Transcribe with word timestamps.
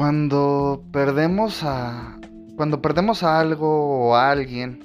Cuando 0.00 0.82
perdemos 0.92 1.62
a. 1.62 2.16
Cuando 2.56 2.80
perdemos 2.80 3.22
a 3.22 3.38
algo 3.38 4.08
o 4.08 4.14
a 4.14 4.30
alguien, 4.30 4.82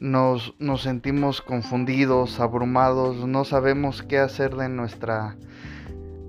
nos, 0.00 0.56
nos 0.58 0.82
sentimos 0.82 1.40
confundidos, 1.40 2.40
abrumados, 2.40 3.28
no 3.28 3.44
sabemos 3.44 4.02
qué 4.02 4.18
hacer 4.18 4.56
de 4.56 4.68
nuestra, 4.68 5.36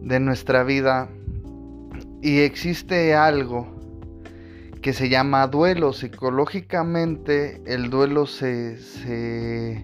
de 0.04 0.20
nuestra 0.20 0.64
vida. 0.64 1.10
Y 2.22 2.42
existe 2.42 3.16
algo 3.16 3.76
que 4.84 4.94
se 4.94 5.10
llama 5.10 5.48
duelo. 5.48 5.94
Psicológicamente 5.94 7.60
el 7.66 7.90
duelo 7.90 8.28
se, 8.28 8.78
se, 8.78 9.84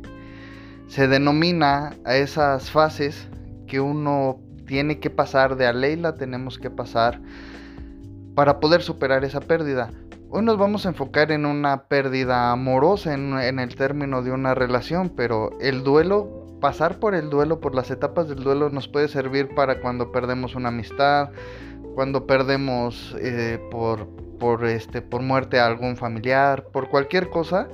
se 0.86 1.08
denomina 1.08 1.96
a 2.06 2.18
esas 2.18 2.70
fases 2.70 3.30
que 3.66 3.80
uno 3.80 4.40
tiene 4.68 5.00
que 5.00 5.10
pasar, 5.10 5.56
de 5.56 5.66
a 5.66 5.74
ley 5.74 5.96
la 5.96 6.14
tenemos 6.14 6.60
que 6.60 6.70
pasar 6.70 7.20
para 8.36 8.60
poder 8.60 8.82
superar 8.82 9.24
esa 9.24 9.42
pérdida. 9.42 9.92
Hoy 10.30 10.44
nos 10.44 10.58
vamos 10.58 10.86
a 10.86 10.90
enfocar 10.90 11.32
en 11.32 11.46
una 11.46 11.86
pérdida 11.88 12.52
amorosa, 12.52 13.14
en, 13.14 13.60
el 13.60 13.76
término 13.76 14.22
de 14.22 14.32
una 14.32 14.54
relación, 14.54 15.10
pero 15.10 15.58
el 15.60 15.84
duelo, 15.84 16.46
pasar 16.62 17.00
por 17.00 17.16
el 17.16 17.32
duelo, 17.32 17.60
por 17.60 17.74
las 17.74 17.90
etapas 17.90 18.30
del 18.30 18.44
duelo, 18.44 18.70
nos 18.70 18.88
puede 18.88 19.08
servir 19.08 19.50
para 19.56 19.82
cuando 19.82 20.12
perdemos 20.12 20.54
una 20.54 20.70
amistad, 20.70 21.30
cuando 21.96 22.28
perdemos 22.28 23.16
eh, 23.20 23.60
por, 23.72 24.08
por, 24.40 24.66
este, 24.66 25.02
por 25.02 25.24
muerte 25.24 25.60
a 25.60 25.66
algún 25.66 25.98
familiar, 25.98 26.66
por 26.66 26.90
cualquier 26.90 27.30
cosa. 27.30 27.68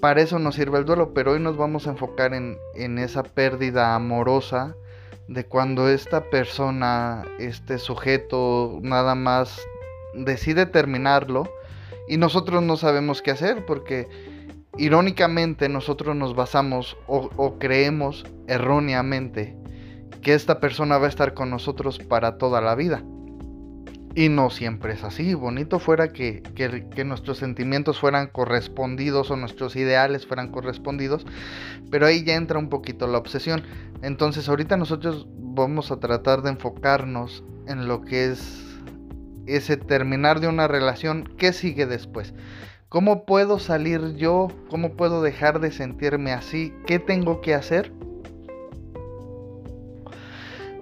Para 0.00 0.20
eso 0.20 0.40
nos 0.40 0.56
sirve 0.56 0.78
el 0.78 0.84
duelo, 0.84 1.14
pero 1.14 1.30
hoy 1.30 1.38
nos 1.38 1.56
vamos 1.56 1.86
a 1.86 1.90
enfocar 1.90 2.34
en, 2.34 2.56
en 2.74 2.98
esa 2.98 3.22
pérdida 3.22 3.94
amorosa 3.94 4.74
de 5.28 5.46
cuando 5.46 5.88
esta 5.88 6.30
persona, 6.30 7.24
este 7.38 7.78
sujeto, 7.78 8.78
nada 8.82 9.14
más 9.14 9.60
decide 10.14 10.66
terminarlo 10.66 11.44
y 12.08 12.16
nosotros 12.16 12.62
no 12.62 12.76
sabemos 12.76 13.22
qué 13.22 13.30
hacer 13.30 13.64
porque 13.66 14.08
irónicamente 14.76 15.68
nosotros 15.68 16.16
nos 16.16 16.34
basamos 16.34 16.96
o, 17.06 17.58
creemos 17.58 18.24
erróneamente 18.46 19.56
que 20.22 20.34
esta 20.34 20.60
persona 20.60 20.98
va 20.98 21.06
a 21.06 21.08
estar 21.08 21.34
con 21.34 21.50
nosotros 21.50 21.98
para 21.98 22.38
toda 22.38 22.60
la 22.60 22.74
vida. 22.74 23.02
Y 24.14 24.28
no 24.28 24.50
siempre 24.50 24.92
es 24.92 25.04
así. 25.04 25.32
Bonito 25.34 25.78
fuera 25.78 26.08
que, 26.08 26.42
que, 26.54 27.04
nuestros 27.04 27.38
sentimientos 27.38 27.98
fueran 27.98 28.26
correspondidos 28.26 29.30
o 29.30 29.36
nuestros 29.36 29.74
ideales 29.74 30.26
fueran 30.26 30.50
correspondidos. 30.50 31.24
Pero 31.90 32.06
ahí 32.06 32.22
ya 32.22 32.34
entra 32.34 32.58
un 32.58 32.68
poquito 32.68 33.06
la 33.06 33.18
obsesión. 33.18 33.62
Entonces 34.02 34.48
ahorita 34.48 34.76
nosotros 34.76 35.26
vamos 35.38 35.90
a 35.90 35.98
tratar 35.98 36.42
de 36.42 36.50
enfocarnos 36.50 37.42
en 37.66 37.88
lo 37.88 38.02
que 38.02 38.26
es 38.26 38.62
ese 39.46 39.78
terminar 39.78 40.40
de 40.40 40.48
una 40.48 40.68
relación. 40.68 41.24
¿Qué 41.38 41.54
sigue 41.54 41.86
después? 41.86 42.34
¿Cómo 42.90 43.24
puedo 43.24 43.58
salir 43.58 44.16
yo? 44.16 44.48
¿Cómo 44.68 44.94
puedo 44.94 45.22
dejar 45.22 45.58
de 45.60 45.72
sentirme 45.72 46.32
así? 46.32 46.74
¿Qué 46.86 46.98
tengo 46.98 47.40
que 47.40 47.54
hacer? 47.54 47.90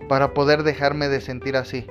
Para 0.09 0.35
poder 0.35 0.65
dejarme 0.65 1.09
de 1.09 1.21
sentir 1.21 1.57
así 1.57 1.87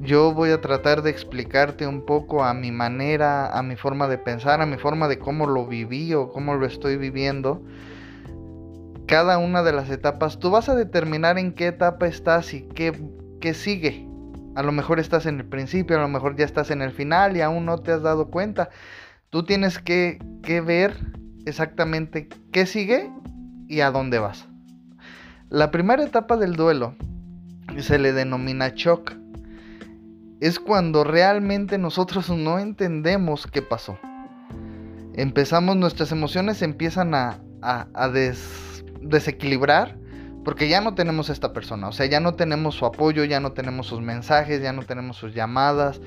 yo 0.00 0.32
voy 0.32 0.50
a 0.50 0.60
tratar 0.60 1.02
de 1.02 1.10
explicarte 1.10 1.86
un 1.86 2.04
poco 2.04 2.44
a 2.44 2.54
mi 2.54 2.70
manera, 2.70 3.56
a 3.56 3.62
mi 3.62 3.76
forma 3.76 4.08
de 4.08 4.18
pensar, 4.18 4.60
a 4.60 4.66
mi 4.66 4.76
forma 4.76 5.08
de 5.08 5.18
cómo 5.18 5.46
lo 5.46 5.66
viví 5.66 6.12
o 6.14 6.30
cómo 6.30 6.54
lo 6.54 6.66
estoy 6.66 6.96
viviendo. 6.96 7.62
Cada 9.06 9.38
una 9.38 9.62
de 9.62 9.72
las 9.72 9.88
etapas, 9.90 10.38
tú 10.38 10.50
vas 10.50 10.68
a 10.68 10.74
determinar 10.74 11.38
en 11.38 11.52
qué 11.52 11.68
etapa 11.68 12.06
estás 12.06 12.52
y 12.52 12.62
qué, 12.62 12.92
qué 13.40 13.54
sigue. 13.54 14.06
A 14.54 14.62
lo 14.62 14.72
mejor 14.72 14.98
estás 14.98 15.26
en 15.26 15.38
el 15.40 15.46
principio, 15.46 15.96
a 15.96 16.00
lo 16.00 16.08
mejor 16.08 16.36
ya 16.36 16.44
estás 16.44 16.70
en 16.70 16.82
el 16.82 16.90
final 16.90 17.36
y 17.36 17.40
aún 17.40 17.64
no 17.64 17.78
te 17.78 17.92
has 17.92 18.02
dado 18.02 18.30
cuenta. 18.30 18.70
Tú 19.30 19.44
tienes 19.44 19.78
que, 19.78 20.18
que 20.42 20.60
ver 20.60 20.94
exactamente 21.46 22.28
qué 22.52 22.66
sigue 22.66 23.10
y 23.68 23.80
a 23.80 23.90
dónde 23.90 24.18
vas. 24.18 24.46
La 25.48 25.70
primera 25.70 26.02
etapa 26.02 26.36
del 26.36 26.54
duelo 26.54 26.96
se 27.78 27.98
le 27.98 28.12
denomina 28.12 28.72
shock 28.74 29.12
es 30.40 30.58
cuando 30.60 31.04
realmente 31.04 31.78
nosotros 31.78 32.30
no 32.30 32.58
entendemos 32.58 33.46
qué 33.46 33.62
pasó. 33.62 33.98
Empezamos, 35.14 35.76
nuestras 35.76 36.12
emociones 36.12 36.60
empiezan 36.60 37.14
a, 37.14 37.40
a, 37.62 38.10
desequilibrar 39.00 39.96
porque 40.44 40.68
ya 40.68 40.80
no 40.80 40.94
tenemos 40.94 41.30
a 41.30 41.32
esta 41.32 41.52
persona, 41.52 41.88
o 41.88 41.92
sea, 41.92 42.06
ya 42.06 42.20
no 42.20 42.34
tenemos 42.34 42.76
su 42.76 42.86
apoyo, 42.86 43.24
ya 43.24 43.40
no 43.40 43.52
tenemos 43.52 43.88
sus 43.88 44.00
mensajes, 44.00 44.62
ya 44.62 44.72
no 44.72 44.82
tenemos 44.82 45.16
sus 45.16 45.34
llamadas, 45.34 46.00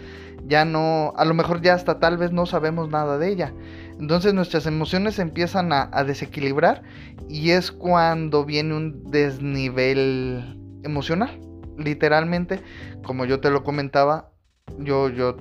ya 0.45 0.63
no, 0.63 1.11
a 1.17 1.25
lo 1.25 1.33
mejor 1.33 1.61
ya 1.61 1.73
hasta 1.73 1.99
tal 1.99 2.17
vez 2.17 2.31
no 2.31 2.45
sabemos 2.45 2.89
nada 2.89 3.17
de 3.17 3.29
ella. 3.29 3.53
Entonces 3.99 4.33
nuestras 4.33 4.65
emociones 4.65 5.19
empiezan 5.19 5.73
a 5.73 6.03
desequilibrar 6.05 6.83
y 7.27 7.49
es 7.49 7.71
cuando 7.71 8.45
viene 8.45 8.75
un 8.75 9.11
desnivel 9.11 10.57
emocional 10.83 11.48
literalmente, 11.79 12.59
como 13.03 13.25
yo 13.25 13.39
te 13.39 13.49
lo 13.49 13.63
comentaba, 13.63 14.29
yo, 14.77 15.09
yo 15.09 15.35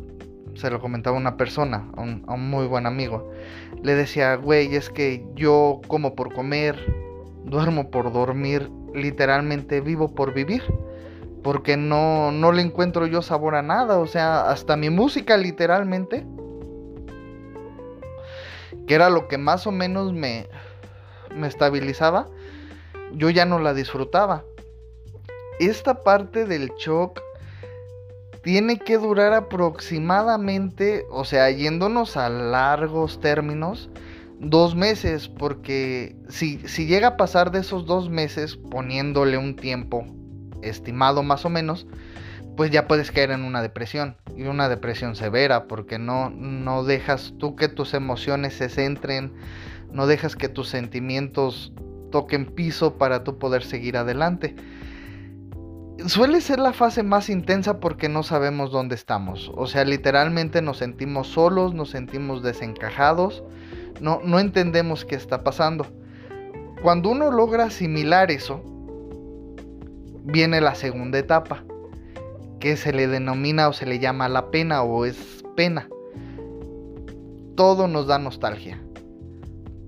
se 0.54 0.70
lo 0.70 0.80
comentaba 0.80 1.16
a 1.16 1.20
una 1.20 1.36
persona, 1.36 1.90
a 1.96 2.02
un, 2.02 2.50
muy 2.50 2.66
buen 2.66 2.86
amigo. 2.86 3.30
Le 3.82 3.94
decía, 3.94 4.36
güey, 4.36 4.74
es 4.74 4.90
que 4.90 5.24
yo 5.34 5.80
como 5.86 6.14
por 6.14 6.32
comer, 6.32 6.76
duermo 7.44 7.90
por 7.90 8.12
dormir, 8.12 8.70
literalmente 8.94 9.80
vivo 9.80 10.14
por 10.14 10.32
vivir. 10.32 10.62
Porque 11.42 11.76
no, 11.76 12.32
no 12.32 12.50
le 12.50 12.62
encuentro 12.62 13.06
yo 13.06 13.22
sabor 13.22 13.54
a 13.54 13.62
nada. 13.62 13.98
O 13.98 14.06
sea, 14.06 14.50
hasta 14.50 14.76
mi 14.76 14.90
música 14.90 15.36
literalmente. 15.36 16.26
Que 18.86 18.94
era 18.94 19.08
lo 19.08 19.28
que 19.28 19.38
más 19.38 19.66
o 19.66 19.70
menos 19.70 20.12
me, 20.12 20.48
me 21.34 21.46
estabilizaba. 21.46 22.26
Yo 23.12 23.30
ya 23.30 23.44
no 23.44 23.60
la 23.60 23.72
disfrutaba 23.72 24.42
esta 25.58 26.02
parte 26.02 26.44
del 26.44 26.70
shock 26.78 27.20
tiene 28.42 28.78
que 28.78 28.98
durar 28.98 29.32
aproximadamente, 29.34 31.04
o 31.10 31.24
sea, 31.24 31.50
yéndonos 31.50 32.16
a 32.16 32.28
largos 32.28 33.20
términos, 33.20 33.90
dos 34.40 34.74
meses, 34.74 35.28
porque 35.28 36.16
si, 36.28 36.58
si 36.68 36.86
llega 36.86 37.08
a 37.08 37.16
pasar 37.16 37.50
de 37.50 37.60
esos 37.60 37.86
dos 37.86 38.08
meses, 38.08 38.56
poniéndole 38.56 39.36
un 39.36 39.56
tiempo 39.56 40.06
estimado 40.62 41.22
más 41.22 41.44
o 41.44 41.50
menos, 41.50 41.86
pues 42.56 42.70
ya 42.70 42.88
puedes 42.88 43.10
caer 43.10 43.32
en 43.32 43.44
una 43.44 43.62
depresión 43.62 44.16
y 44.36 44.44
una 44.44 44.68
depresión 44.68 45.14
severa 45.14 45.68
porque 45.68 45.98
no, 45.98 46.30
no 46.30 46.84
dejas 46.84 47.34
tú 47.38 47.54
que 47.54 47.68
tus 47.68 47.94
emociones 47.94 48.54
se 48.54 48.68
centren, 48.68 49.32
no 49.92 50.06
dejas 50.06 50.36
que 50.36 50.48
tus 50.48 50.68
sentimientos 50.68 51.72
toquen 52.10 52.46
piso 52.46 52.98
para 52.98 53.24
tú 53.24 53.38
poder 53.38 53.62
seguir 53.62 53.96
adelante 53.96 54.56
suele 56.06 56.40
ser 56.40 56.58
la 56.58 56.72
fase 56.72 57.02
más 57.02 57.28
intensa 57.28 57.80
porque 57.80 58.08
no 58.08 58.22
sabemos 58.22 58.70
dónde 58.70 58.94
estamos. 58.94 59.50
O 59.54 59.66
sea, 59.66 59.84
literalmente 59.84 60.62
nos 60.62 60.78
sentimos 60.78 61.28
solos, 61.28 61.74
nos 61.74 61.90
sentimos 61.90 62.42
desencajados, 62.42 63.42
no, 64.00 64.20
no 64.24 64.38
entendemos 64.38 65.04
qué 65.04 65.16
está 65.16 65.42
pasando. 65.42 65.86
Cuando 66.82 67.10
uno 67.10 67.30
logra 67.30 67.64
asimilar 67.64 68.30
eso, 68.30 68.62
viene 70.24 70.60
la 70.60 70.74
segunda 70.74 71.18
etapa, 71.18 71.64
que 72.60 72.76
se 72.76 72.92
le 72.92 73.08
denomina 73.08 73.68
o 73.68 73.72
se 73.72 73.86
le 73.86 73.98
llama 73.98 74.28
la 74.28 74.50
pena 74.50 74.82
o 74.82 75.04
es 75.04 75.44
pena. 75.56 75.88
Todo 77.56 77.88
nos 77.88 78.06
da 78.06 78.18
nostalgia. 78.18 78.80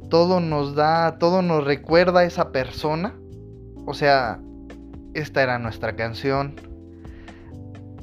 Todo 0.09 0.41
nos 0.41 0.75
da, 0.75 1.19
todo 1.19 1.41
nos 1.41 1.65
recuerda 1.65 2.21
a 2.21 2.25
esa 2.25 2.51
persona. 2.51 3.15
O 3.87 3.95
sea, 3.95 4.41
esta 5.15 5.43
era 5.43 5.59
nuestra 5.59 5.97
canción. 5.97 6.55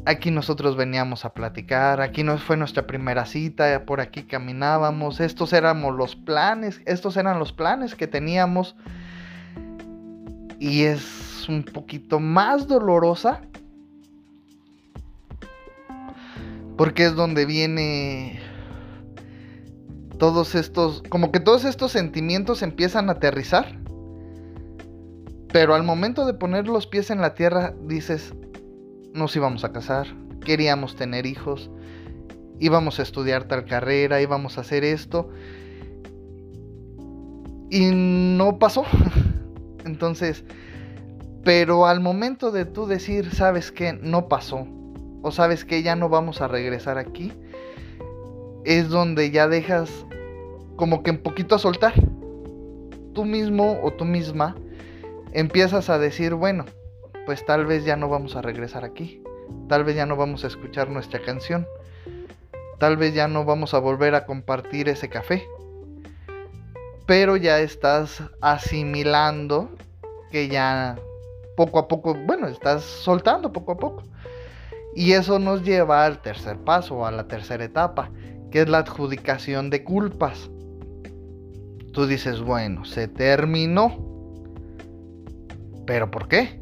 Aquí 0.05 0.31
nosotros 0.31 0.77
veníamos 0.77 1.25
a 1.25 1.33
platicar, 1.33 1.99
aquí 1.99 2.23
nos 2.23 2.41
fue 2.41 2.55
nuestra 2.55 2.87
primera 2.87 3.25
cita, 3.25 3.83
por 3.85 3.99
aquí 3.99 4.23
caminábamos, 4.23 5.19
estos 5.19 5.51
éramos 5.51 5.95
los 5.95 6.15
planes, 6.15 6.81
estos 6.85 7.17
eran 7.17 7.39
los 7.39 7.51
planes 7.51 7.93
que 7.95 8.07
teníamos. 8.07 8.75
Y 10.59 10.83
es 10.83 11.45
un 11.49 11.63
poquito 11.63 12.19
más 12.19 12.67
dolorosa 12.67 13.41
porque 16.77 17.05
es 17.05 17.15
donde 17.15 17.45
viene 17.45 18.39
todos 20.19 20.55
estos, 20.55 21.03
como 21.09 21.31
que 21.31 21.39
todos 21.39 21.65
estos 21.65 21.91
sentimientos 21.91 22.61
empiezan 22.61 23.09
a 23.09 23.13
aterrizar 23.13 23.77
pero 25.57 25.73
al 25.73 25.81
momento 25.81 26.27
de 26.27 26.35
poner 26.35 26.67
los 26.67 26.85
pies 26.85 27.09
en 27.09 27.19
la 27.19 27.33
tierra, 27.33 27.73
dices, 27.81 28.31
nos 29.15 29.35
íbamos 29.35 29.63
a 29.63 29.71
casar, 29.71 30.05
queríamos 30.45 30.95
tener 30.95 31.25
hijos, 31.25 31.71
íbamos 32.59 32.99
a 32.99 33.01
estudiar 33.01 33.45
tal 33.45 33.65
carrera, 33.65 34.21
íbamos 34.21 34.59
a 34.59 34.61
hacer 34.61 34.83
esto. 34.83 35.31
Y 37.71 37.89
no 37.91 38.59
pasó. 38.59 38.85
Entonces, 39.83 40.45
pero 41.43 41.87
al 41.87 42.01
momento 42.01 42.51
de 42.51 42.65
tú 42.65 42.85
decir, 42.85 43.33
sabes 43.33 43.71
que 43.71 43.93
no 43.93 44.27
pasó, 44.27 44.67
o 45.23 45.31
sabes 45.31 45.65
que 45.65 45.81
ya 45.81 45.95
no 45.95 46.07
vamos 46.07 46.39
a 46.39 46.47
regresar 46.47 46.99
aquí, 46.99 47.33
es 48.63 48.89
donde 48.89 49.31
ya 49.31 49.47
dejas 49.47 49.89
como 50.75 51.01
que 51.01 51.09
un 51.09 51.17
poquito 51.17 51.55
a 51.55 51.57
soltar. 51.57 51.95
Tú 53.15 53.25
mismo 53.25 53.79
o 53.81 53.91
tú 53.91 54.05
misma 54.05 54.55
empiezas 55.31 55.89
a 55.89 55.99
decir, 55.99 56.33
bueno, 56.33 56.65
pues 57.25 57.45
tal 57.45 57.65
vez 57.65 57.85
ya 57.85 57.95
no 57.95 58.09
vamos 58.09 58.35
a 58.35 58.41
regresar 58.41 58.85
aquí, 58.85 59.21
tal 59.67 59.83
vez 59.83 59.95
ya 59.95 60.05
no 60.05 60.15
vamos 60.15 60.43
a 60.43 60.47
escuchar 60.47 60.89
nuestra 60.89 61.21
canción, 61.21 61.67
tal 62.79 62.97
vez 62.97 63.13
ya 63.13 63.27
no 63.27 63.45
vamos 63.45 63.73
a 63.73 63.79
volver 63.79 64.15
a 64.15 64.25
compartir 64.25 64.89
ese 64.89 65.09
café, 65.09 65.47
pero 67.05 67.37
ya 67.37 67.59
estás 67.59 68.23
asimilando 68.41 69.69
que 70.31 70.47
ya 70.47 70.97
poco 71.55 71.79
a 71.79 71.87
poco, 71.87 72.13
bueno, 72.13 72.47
estás 72.47 72.83
soltando 72.83 73.51
poco 73.51 73.73
a 73.73 73.77
poco. 73.77 74.03
Y 74.95 75.13
eso 75.13 75.39
nos 75.39 75.63
lleva 75.63 76.05
al 76.05 76.21
tercer 76.21 76.57
paso, 76.57 77.05
a 77.05 77.11
la 77.11 77.27
tercera 77.27 77.63
etapa, 77.63 78.11
que 78.51 78.61
es 78.61 78.69
la 78.69 78.79
adjudicación 78.79 79.69
de 79.69 79.83
culpas. 79.83 80.49
Tú 81.93 82.07
dices, 82.07 82.41
bueno, 82.41 82.85
se 82.85 83.07
terminó. 83.07 84.06
¿Pero 85.87 86.11
por 86.11 86.27
qué? 86.27 86.61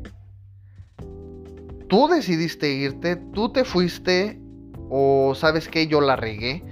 Tú 1.90 2.08
decidiste 2.08 2.72
irte, 2.72 3.18
tú 3.18 3.52
te 3.52 3.66
fuiste 3.66 4.40
o 4.90 5.34
sabes 5.36 5.68
que 5.68 5.88
yo 5.88 6.00
la 6.00 6.16
regué. 6.16 6.64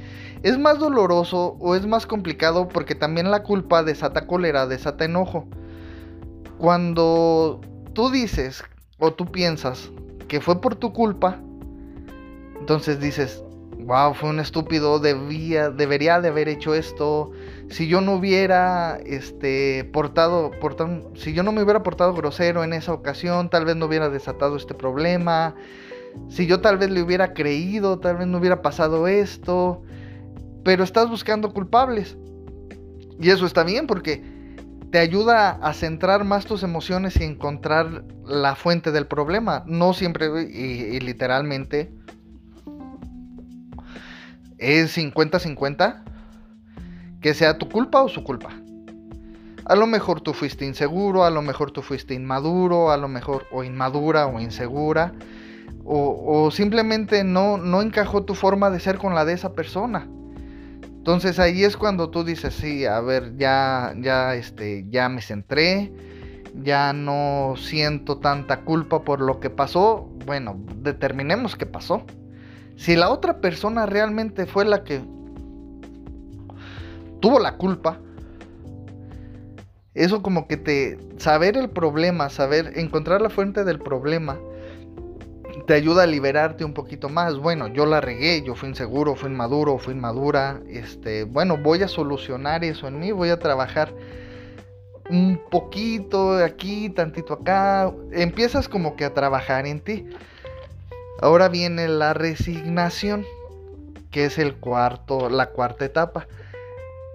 Es 0.44 0.58
más 0.58 0.80
doloroso 0.80 1.58
o 1.60 1.76
es 1.76 1.86
más 1.86 2.06
complicado 2.06 2.70
porque 2.70 2.96
también 2.96 3.32
la 3.32 3.44
culpa 3.44 3.84
desata 3.84 4.28
cólera, 4.28 4.68
desata 4.68 5.06
enojo. 5.06 5.48
Cuando 6.58 7.60
tú 7.94 8.10
dices 8.10 8.64
o 9.00 9.14
tú 9.14 9.32
piensas 9.32 9.92
que 10.28 10.40
fue 10.40 10.62
por 10.62 10.76
tu 10.76 10.94
culpa, 10.94 11.40
entonces 12.60 13.00
dices, 13.00 13.44
wow, 13.86 14.14
fue 14.14 14.30
un 14.30 14.40
estúpido, 14.40 15.00
debía, 15.00 15.70
debería 15.70 16.22
de 16.22 16.30
haber 16.30 16.48
hecho 16.48 16.74
esto. 16.74 17.32
Si 17.70 17.88
yo 17.88 18.02
no 18.02 18.16
hubiera 18.16 18.98
este, 19.06 19.90
portado, 19.92 20.52
portado, 20.60 21.12
si 21.16 21.34
yo 21.34 21.44
no 21.44 21.52
me 21.52 21.64
hubiera 21.64 21.84
portado 21.84 22.14
grosero 22.14 22.64
en 22.64 22.74
esa 22.74 22.94
ocasión, 22.94 23.50
tal 23.50 23.66
vez 23.66 23.76
no 23.76 23.86
hubiera 23.86 24.10
desatado 24.10 24.56
este 24.56 24.74
problema. 24.74 25.56
Si 26.30 26.46
yo 26.46 26.62
tal 26.62 26.78
vez 26.78 26.92
le 26.92 27.02
hubiera 27.02 27.34
creído, 27.34 28.00
tal 28.00 28.18
vez 28.18 28.28
no 28.28 28.38
hubiera 28.38 28.62
pasado 28.62 29.08
esto. 29.08 29.82
Pero 30.64 30.84
estás 30.84 31.10
buscando 31.10 31.54
culpables. 31.54 32.18
Y 33.20 33.30
eso 33.30 33.46
está 33.46 33.64
bien 33.64 33.88
porque 33.88 34.24
te 34.92 35.00
ayuda 35.00 35.52
a 35.62 35.74
centrar 35.74 36.24
más 36.24 36.46
tus 36.46 36.64
emociones 36.64 37.20
y 37.20 37.24
encontrar 37.24 38.06
la 38.26 38.56
fuente 38.56 38.92
del 38.92 39.08
problema. 39.08 39.64
No 39.66 39.94
siempre 39.94 40.28
y, 40.50 40.96
y 40.96 41.00
literalmente 41.00 41.92
es 44.64 44.98
50-50 44.98 46.04
que 47.22 47.34
sea 47.34 47.58
tu 47.58 47.70
culpa 47.70 48.02
o 48.04 48.10
su 48.10 48.24
culpa. 48.24 48.50
A 49.66 49.76
lo 49.76 49.88
mejor 49.88 50.22
tú 50.22 50.34
fuiste 50.34 50.66
inseguro, 50.66 51.24
a 51.24 51.30
lo 51.30 51.42
mejor 51.42 51.72
tú 51.72 51.82
fuiste 51.82 52.14
inmaduro, 52.14 52.92
a 52.92 52.98
lo 52.98 53.08
mejor 53.08 53.46
o 53.52 53.64
inmadura 53.64 54.28
o 54.28 54.40
insegura, 54.42 55.14
o, 55.86 56.50
simplemente 56.52 57.24
no, 57.24 57.58
no 57.58 57.82
encajó 57.82 58.24
tu 58.24 58.36
forma 58.36 58.70
de 58.70 58.80
ser 58.80 58.98
con 58.98 59.16
la 59.16 59.26
de 59.26 59.34
esa 59.34 59.54
persona. 59.54 60.08
Entonces 60.84 61.40
ahí 61.40 61.64
es 61.64 61.76
cuando 61.76 62.10
tú 62.10 62.24
dices, 62.24 62.54
sí, 62.54 62.86
a 62.86 63.02
ver, 63.02 63.36
ya, 63.38 63.94
ya, 64.00 64.36
este, 64.36 64.86
ya 64.90 65.10
me 65.10 65.22
centré, 65.22 65.92
ya 66.62 66.94
no 66.94 67.56
siento 67.58 68.20
tanta 68.20 68.62
culpa 68.62 69.04
por 69.04 69.20
lo 69.20 69.40
que 69.40 69.50
pasó. 69.50 70.10
Bueno, 70.26 70.58
determinemos 70.78 71.56
qué 71.56 71.66
pasó. 71.66 72.06
Si 72.76 72.96
la 72.96 73.10
otra 73.10 73.40
persona 73.40 73.86
realmente 73.86 74.46
fue 74.46 74.66
la 74.66 74.84
que 74.84 75.02
tuvo 77.20 77.40
la 77.40 77.58
culpa, 77.58 78.00
eso 79.94 80.22
como 80.22 80.48
que 80.48 80.58
te 80.58 80.98
saber 81.18 81.56
el 81.56 81.70
problema, 81.70 82.30
saber 82.30 82.74
encontrar 82.76 83.22
la 83.22 83.30
fuente 83.30 83.64
del 83.64 83.80
problema 83.80 84.40
te 85.66 85.74
ayuda 85.74 86.04
a 86.04 86.08
liberarte 86.08 86.66
un 86.66 86.74
poquito 86.74 87.10
más. 87.10 87.38
Bueno, 87.38 87.68
yo 87.68 87.86
la 87.86 88.02
regué, 88.02 88.42
yo 88.44 88.56
fui 88.56 88.70
inseguro, 88.70 89.16
fui 89.16 89.30
inmaduro, 89.30 89.78
fui 89.78 89.94
inmadura. 89.94 90.62
Este, 90.68 91.24
bueno, 91.24 91.58
voy 91.58 91.84
a 91.84 91.88
solucionar 91.88 92.64
eso 92.64 92.88
en 92.88 93.00
mí, 93.00 93.12
voy 93.12 93.30
a 93.30 93.40
trabajar 93.40 93.94
un 95.10 95.40
poquito 95.50 96.36
aquí, 96.38 96.90
tantito 96.90 97.34
acá. 97.34 97.94
Empiezas 98.12 98.68
como 98.68 98.96
que 98.96 99.06
a 99.06 99.14
trabajar 99.14 99.66
en 99.66 99.80
ti. 99.80 100.06
Ahora 101.22 101.50
viene 101.50 101.88
la 101.88 102.14
resignación, 102.14 103.26
que 104.12 104.26
es 104.26 104.38
el 104.38 104.56
cuarto, 104.56 105.30
la 105.30 105.52
cuarta 105.52 105.86
etapa. 105.86 106.28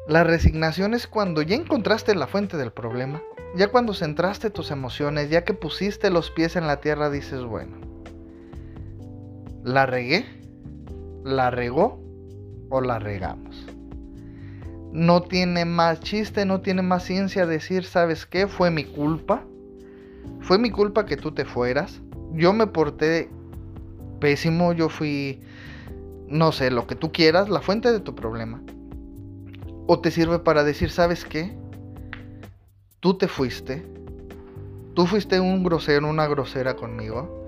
La 0.06 0.25
resignación 0.25 0.95
es 0.95 1.06
cuando 1.06 1.43
ya 1.43 1.56
encontraste 1.56 2.15
la 2.15 2.27
fuente 2.27 2.56
del 2.56 2.73
problema, 2.73 3.23
ya 3.55 3.69
cuando 3.69 3.95
centraste 3.95 4.50
tus 4.50 4.71
emociones, 4.71 5.31
ya 5.31 5.45
que 5.45 5.55
pusiste 5.55 6.11
los 6.11 6.31
pies 6.31 6.56
en 6.56 6.67
la 6.67 6.81
tierra, 6.81 7.11
dices, 7.11 7.43
bueno, 7.43 7.77
la 9.65 9.85
regué, 9.85 10.25
la 11.25 11.50
regó 11.50 12.00
o 12.71 12.81
la 12.81 12.99
regamos. 12.99 13.67
No 14.93 15.23
tiene 15.23 15.67
más 15.67 16.00
chiste, 16.00 16.47
no 16.47 16.62
tiene 16.62 16.81
más 16.83 17.05
ciencia 17.05 17.45
decir, 17.45 17.85
¿sabes 17.85 18.25
qué? 18.25 18.47
Fue 18.47 18.71
mi 18.71 18.85
culpa. 18.85 19.45
Fue 20.41 20.59
mi 20.59 20.71
culpa 20.71 21.05
que 21.05 21.17
tú 21.17 21.33
te 21.33 21.45
fueras. 21.45 22.00
Yo 22.33 22.55
me 22.55 22.67
porté 22.67 23.29
pésimo, 24.19 24.73
yo 24.73 24.88
fui, 24.88 25.41
no 26.26 26.53
sé, 26.53 26.70
lo 26.70 26.87
que 26.87 26.94
tú 26.94 27.12
quieras, 27.12 27.49
la 27.49 27.61
fuente 27.61 27.93
de 27.93 28.00
tu 28.00 28.15
problema. 28.15 28.62
O 29.87 30.00
te 30.00 30.11
sirve 30.11 30.38
para 30.38 30.65
decir, 30.65 30.91
¿sabes 30.91 31.25
qué? 31.25 31.56
Tú 33.00 33.17
te 33.17 33.29
fuiste. 33.29 33.87
Tú 34.94 35.06
fuiste 35.06 35.41
un 35.41 35.62
grosero, 35.62 36.09
una 36.09 36.26
grosera 36.26 36.75
conmigo. 36.75 37.47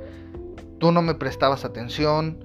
Tú 0.78 0.93
no 0.93 1.02
me 1.02 1.14
prestabas 1.14 1.64
atención. 1.64 2.38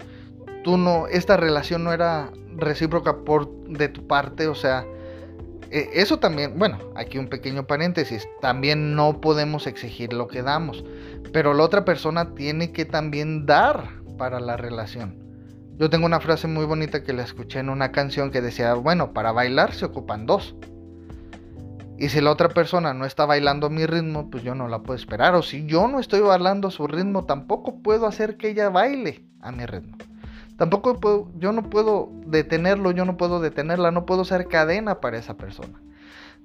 Tú 0.63 0.77
no, 0.77 1.07
esta 1.07 1.37
relación 1.37 1.83
no 1.83 1.93
era 1.93 2.31
recíproca 2.57 3.17
por 3.23 3.49
de 3.67 3.89
tu 3.89 4.07
parte, 4.07 4.47
o 4.47 4.55
sea, 4.55 4.85
e, 5.71 5.89
eso 5.93 6.19
también, 6.19 6.57
bueno, 6.57 6.79
aquí 6.95 7.17
un 7.17 7.27
pequeño 7.27 7.67
paréntesis, 7.67 8.27
también 8.41 8.95
no 8.95 9.21
podemos 9.21 9.67
exigir 9.67 10.13
lo 10.13 10.27
que 10.27 10.41
damos, 10.41 10.83
pero 11.31 11.53
la 11.53 11.63
otra 11.63 11.85
persona 11.85 12.33
tiene 12.35 12.71
que 12.71 12.85
también 12.85 13.45
dar 13.45 13.89
para 14.17 14.39
la 14.39 14.57
relación. 14.57 15.25
Yo 15.77 15.89
tengo 15.89 16.05
una 16.05 16.21
frase 16.21 16.47
muy 16.47 16.65
bonita 16.65 17.03
que 17.03 17.13
la 17.13 17.23
escuché 17.23 17.59
en 17.59 17.69
una 17.69 17.91
canción 17.91 18.31
que 18.31 18.41
decía, 18.41 18.73
bueno, 18.75 19.11
para 19.13 19.31
bailar 19.31 19.73
se 19.73 19.85
ocupan 19.85 20.25
dos. 20.25 20.55
Y 21.97 22.09
si 22.09 22.21
la 22.21 22.31
otra 22.31 22.49
persona 22.49 22.93
no 22.93 23.05
está 23.05 23.25
bailando 23.25 23.69
mi 23.69 23.85
ritmo, 23.85 24.29
pues 24.29 24.43
yo 24.43 24.55
no 24.55 24.67
la 24.67 24.83
puedo 24.83 24.95
esperar. 24.95 25.35
O 25.35 25.41
si 25.41 25.65
yo 25.65 25.87
no 25.87 25.99
estoy 25.99 26.21
bailando 26.21 26.69
a 26.69 26.71
su 26.71 26.87
ritmo, 26.87 27.25
tampoco 27.25 27.81
puedo 27.81 28.05
hacer 28.07 28.37
que 28.37 28.49
ella 28.49 28.69
baile 28.69 29.25
a 29.41 29.51
mi 29.51 29.65
ritmo. 29.65 29.97
Tampoco 30.57 30.99
puedo, 30.99 31.29
yo 31.37 31.51
no 31.51 31.69
puedo 31.69 32.09
detenerlo, 32.25 32.91
yo 32.91 33.03
no 33.03 33.17
puedo 33.17 33.41
detenerla, 33.41 33.91
no 33.91 34.05
puedo 34.05 34.23
ser 34.23 34.47
cadena 34.47 35.01
para 35.01 35.17
esa 35.17 35.35
persona. 35.35 35.81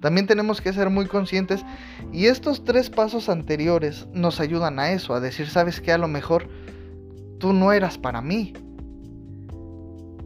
También 0.00 0.26
tenemos 0.26 0.60
que 0.60 0.72
ser 0.72 0.90
muy 0.90 1.06
conscientes 1.06 1.64
y 2.12 2.26
estos 2.26 2.64
tres 2.64 2.90
pasos 2.90 3.28
anteriores 3.28 4.08
nos 4.12 4.40
ayudan 4.40 4.78
a 4.78 4.90
eso, 4.92 5.14
a 5.14 5.20
decir, 5.20 5.48
sabes 5.48 5.80
que 5.80 5.92
a 5.92 5.98
lo 5.98 6.08
mejor 6.08 6.48
tú 7.40 7.52
no 7.52 7.72
eras 7.72 7.98
para 7.98 8.20
mí. 8.20 8.52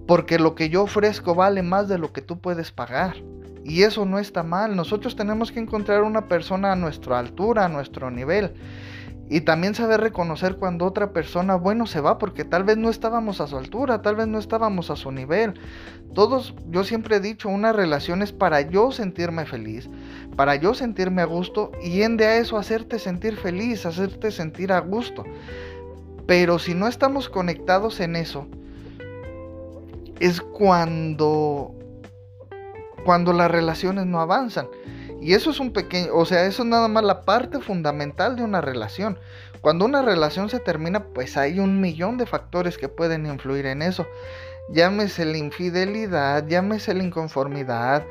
Porque 0.06 0.38
lo 0.38 0.54
que 0.54 0.68
yo 0.68 0.82
ofrezco 0.82 1.34
vale 1.34 1.62
más 1.62 1.88
de 1.88 1.96
lo 1.96 2.12
que 2.12 2.20
tú 2.20 2.38
puedes 2.38 2.70
pagar. 2.70 3.16
Y 3.64 3.84
eso 3.84 4.04
no 4.04 4.18
está 4.18 4.42
mal. 4.42 4.76
Nosotros 4.76 5.16
tenemos 5.16 5.50
que 5.50 5.60
encontrar 5.60 6.02
una 6.02 6.28
persona 6.28 6.72
a 6.72 6.76
nuestra 6.76 7.18
altura, 7.18 7.64
a 7.64 7.68
nuestro 7.70 8.10
nivel. 8.10 8.52
Y 9.30 9.40
también 9.40 9.74
saber 9.74 10.02
reconocer 10.02 10.56
cuando 10.56 10.84
otra 10.84 11.12
persona, 11.12 11.54
bueno, 11.54 11.86
se 11.86 12.00
va 12.00 12.18
porque 12.18 12.44
tal 12.44 12.64
vez 12.64 12.76
no 12.76 12.90
estábamos 12.90 13.40
a 13.40 13.46
su 13.46 13.56
altura, 13.56 14.02
tal 14.02 14.16
vez 14.16 14.26
no 14.26 14.38
estábamos 14.38 14.90
a 14.90 14.96
su 14.96 15.10
nivel. 15.12 15.54
Todos, 16.12 16.54
yo 16.68 16.84
siempre 16.84 17.16
he 17.16 17.20
dicho, 17.20 17.48
una 17.48 17.72
relación 17.72 18.20
es 18.20 18.32
para 18.32 18.60
yo 18.60 18.92
sentirme 18.92 19.46
feliz, 19.46 19.88
para 20.36 20.56
yo 20.56 20.74
sentirme 20.74 21.22
a 21.22 21.24
gusto 21.24 21.72
y 21.82 22.02
en 22.02 22.18
de 22.18 22.26
a 22.26 22.36
eso 22.36 22.58
hacerte 22.58 22.98
sentir 22.98 23.36
feliz, 23.36 23.86
hacerte 23.86 24.30
sentir 24.30 24.72
a 24.72 24.80
gusto. 24.80 25.24
Pero 26.26 26.58
si 26.58 26.74
no 26.74 26.88
estamos 26.88 27.28
conectados 27.28 28.00
en 28.00 28.16
eso, 28.16 28.46
es 30.20 30.40
cuando 30.40 31.74
cuando 33.04 33.32
las 33.32 33.50
relaciones 33.50 34.06
no 34.06 34.20
avanzan. 34.20 34.68
Y 35.20 35.34
eso 35.34 35.50
es 35.50 35.60
un 35.60 35.72
pequeño, 35.72 36.14
o 36.14 36.24
sea, 36.24 36.46
eso 36.46 36.62
es 36.62 36.68
nada 36.68 36.88
más 36.88 37.04
la 37.04 37.22
parte 37.22 37.60
fundamental 37.60 38.36
de 38.36 38.44
una 38.44 38.60
relación. 38.60 39.18
Cuando 39.60 39.84
una 39.84 40.02
relación 40.02 40.50
se 40.50 40.60
termina, 40.60 41.04
pues 41.04 41.36
hay 41.36 41.60
un 41.60 41.80
millón 41.80 42.18
de 42.18 42.26
factores 42.26 42.76
que 42.76 42.88
pueden 42.88 43.26
influir 43.26 43.66
en 43.66 43.80
eso. 43.82 44.06
Llámese 44.70 45.24
la 45.24 45.38
infidelidad, 45.38 46.46
llámese 46.46 46.94
la 46.94 47.04
inconformidad, 47.04 48.04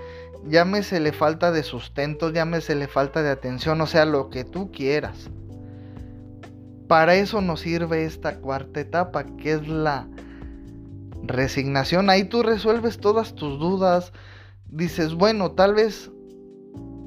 llámese 0.48 1.00
la 1.00 1.14
falta 1.14 1.52
de 1.52 1.64
sustento, 1.64 2.32
llámese 2.32 2.76
la 2.76 2.88
falta 2.88 3.22
de 3.22 3.30
atención, 3.30 3.82
o 3.82 3.88
sea, 3.88 4.06
lo 4.06 4.30
que 4.30 4.44
tú 4.44 4.72
quieras 4.72 5.30
para 6.94 7.16
eso 7.16 7.42
nos 7.42 7.62
sirve 7.62 8.06
esta 8.06 8.36
cuarta 8.36 8.80
etapa, 8.80 9.24
que 9.24 9.54
es 9.54 9.68
la 9.68 10.08
resignación. 11.24 12.08
Ahí 12.12 12.26
tú 12.26 12.44
resuelves 12.44 13.00
todas 13.00 13.34
tus 13.34 13.58
dudas. 13.60 14.14
Dices, 14.68 15.16
bueno, 15.16 15.54
tal 15.54 15.74
vez 15.74 16.12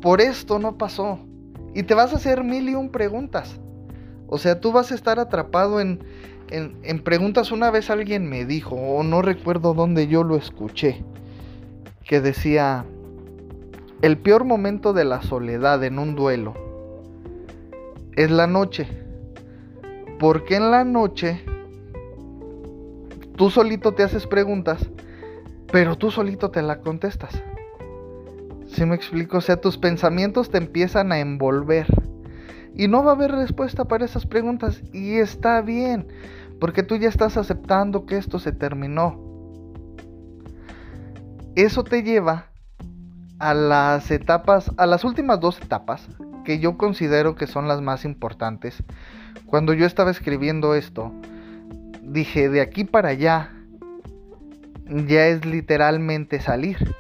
por 0.02 0.20
esto 0.20 0.58
no 0.58 0.76
pasó. 0.76 1.20
Y 1.72 1.84
te 1.84 1.94
vas 1.94 2.12
a 2.12 2.16
hacer 2.16 2.42
mil 2.42 2.68
y 2.68 2.74
un 2.74 2.90
preguntas. 2.90 3.60
O 4.26 4.38
sea, 4.38 4.60
tú 4.60 4.72
vas 4.72 4.90
a 4.90 4.96
estar 4.96 5.20
atrapado 5.20 5.80
en, 5.80 6.00
en, 6.50 7.04
preguntas. 7.04 7.52
Una 7.52 7.70
vez 7.70 7.88
alguien 7.88 8.28
me 8.28 8.44
dijo, 8.44 8.74
o 8.74 9.04
no 9.04 9.22
recuerdo 9.22 9.72
dónde 9.72 10.08
yo 10.08 10.24
lo 10.24 10.34
escuché, 10.34 11.04
que 12.02 12.20
decía, 12.20 12.84
el 14.02 14.18
peor 14.18 14.42
momento 14.46 14.92
de 14.92 15.04
la 15.04 15.22
soledad 15.22 15.84
en 15.84 16.00
un 16.00 16.16
duelo 16.16 16.54
es 18.16 18.32
la 18.32 18.48
noche. 18.48 19.05
Porque 20.18 20.56
en 20.56 20.70
la 20.70 20.85
noche 20.85 21.44
tú 23.37 23.50
solito 23.50 23.92
te 23.92 24.02
haces 24.02 24.26
preguntas, 24.26 24.88
pero 25.70 25.96
tú 25.96 26.11
solito 26.11 26.50
te 26.50 26.62
la 26.62 26.80
contestas. 26.80 27.42
¿Sí 28.66 28.85
me 28.85 28.94
explico? 28.94 29.38
O 29.38 29.40
sea, 29.40 29.61
tus 29.61 29.78
pensamientos 29.78 30.50
te 30.50 30.58
empiezan 30.58 31.12
a 31.12 31.18
envolver. 31.18 31.87
Y 32.75 32.88
no 32.88 33.02
va 33.02 33.12
a 33.12 33.14
haber 33.14 33.32
respuesta 33.32 33.87
para 33.87 34.04
esas 34.04 34.26
preguntas. 34.26 34.82
Y 34.92 35.16
está 35.16 35.62
bien, 35.62 36.08
porque 36.61 36.82
tú 36.82 36.96
ya 36.96 37.08
estás 37.08 37.37
aceptando 37.37 38.06
que 38.06 38.16
esto 38.16 38.38
se 38.38 38.52
terminó. 38.52 39.20
Eso 41.54 41.85
te 41.85 42.02
lleva 42.02 42.50
a 43.38 43.54
las 43.54 44.11
etapas, 44.11 44.70
a 44.76 44.87
las 44.87 45.04
últimas 45.04 45.40
dos 45.40 45.61
etapas, 45.61 46.06
que 46.46 46.60
yo 46.60 46.78
considero 46.78 47.34
que 47.34 47.48
son 47.48 47.66
las 47.66 47.82
más 47.82 48.04
importantes. 48.04 48.82
Cuando 49.46 49.74
yo 49.74 49.84
estaba 49.84 50.12
escribiendo 50.12 50.76
esto, 50.76 51.12
dije, 52.02 52.48
de 52.48 52.60
aquí 52.60 52.84
para 52.84 53.10
allá, 53.10 53.50
ya 54.88 55.26
es 55.26 55.44
literalmente 55.44 56.40
salir. 56.40 56.94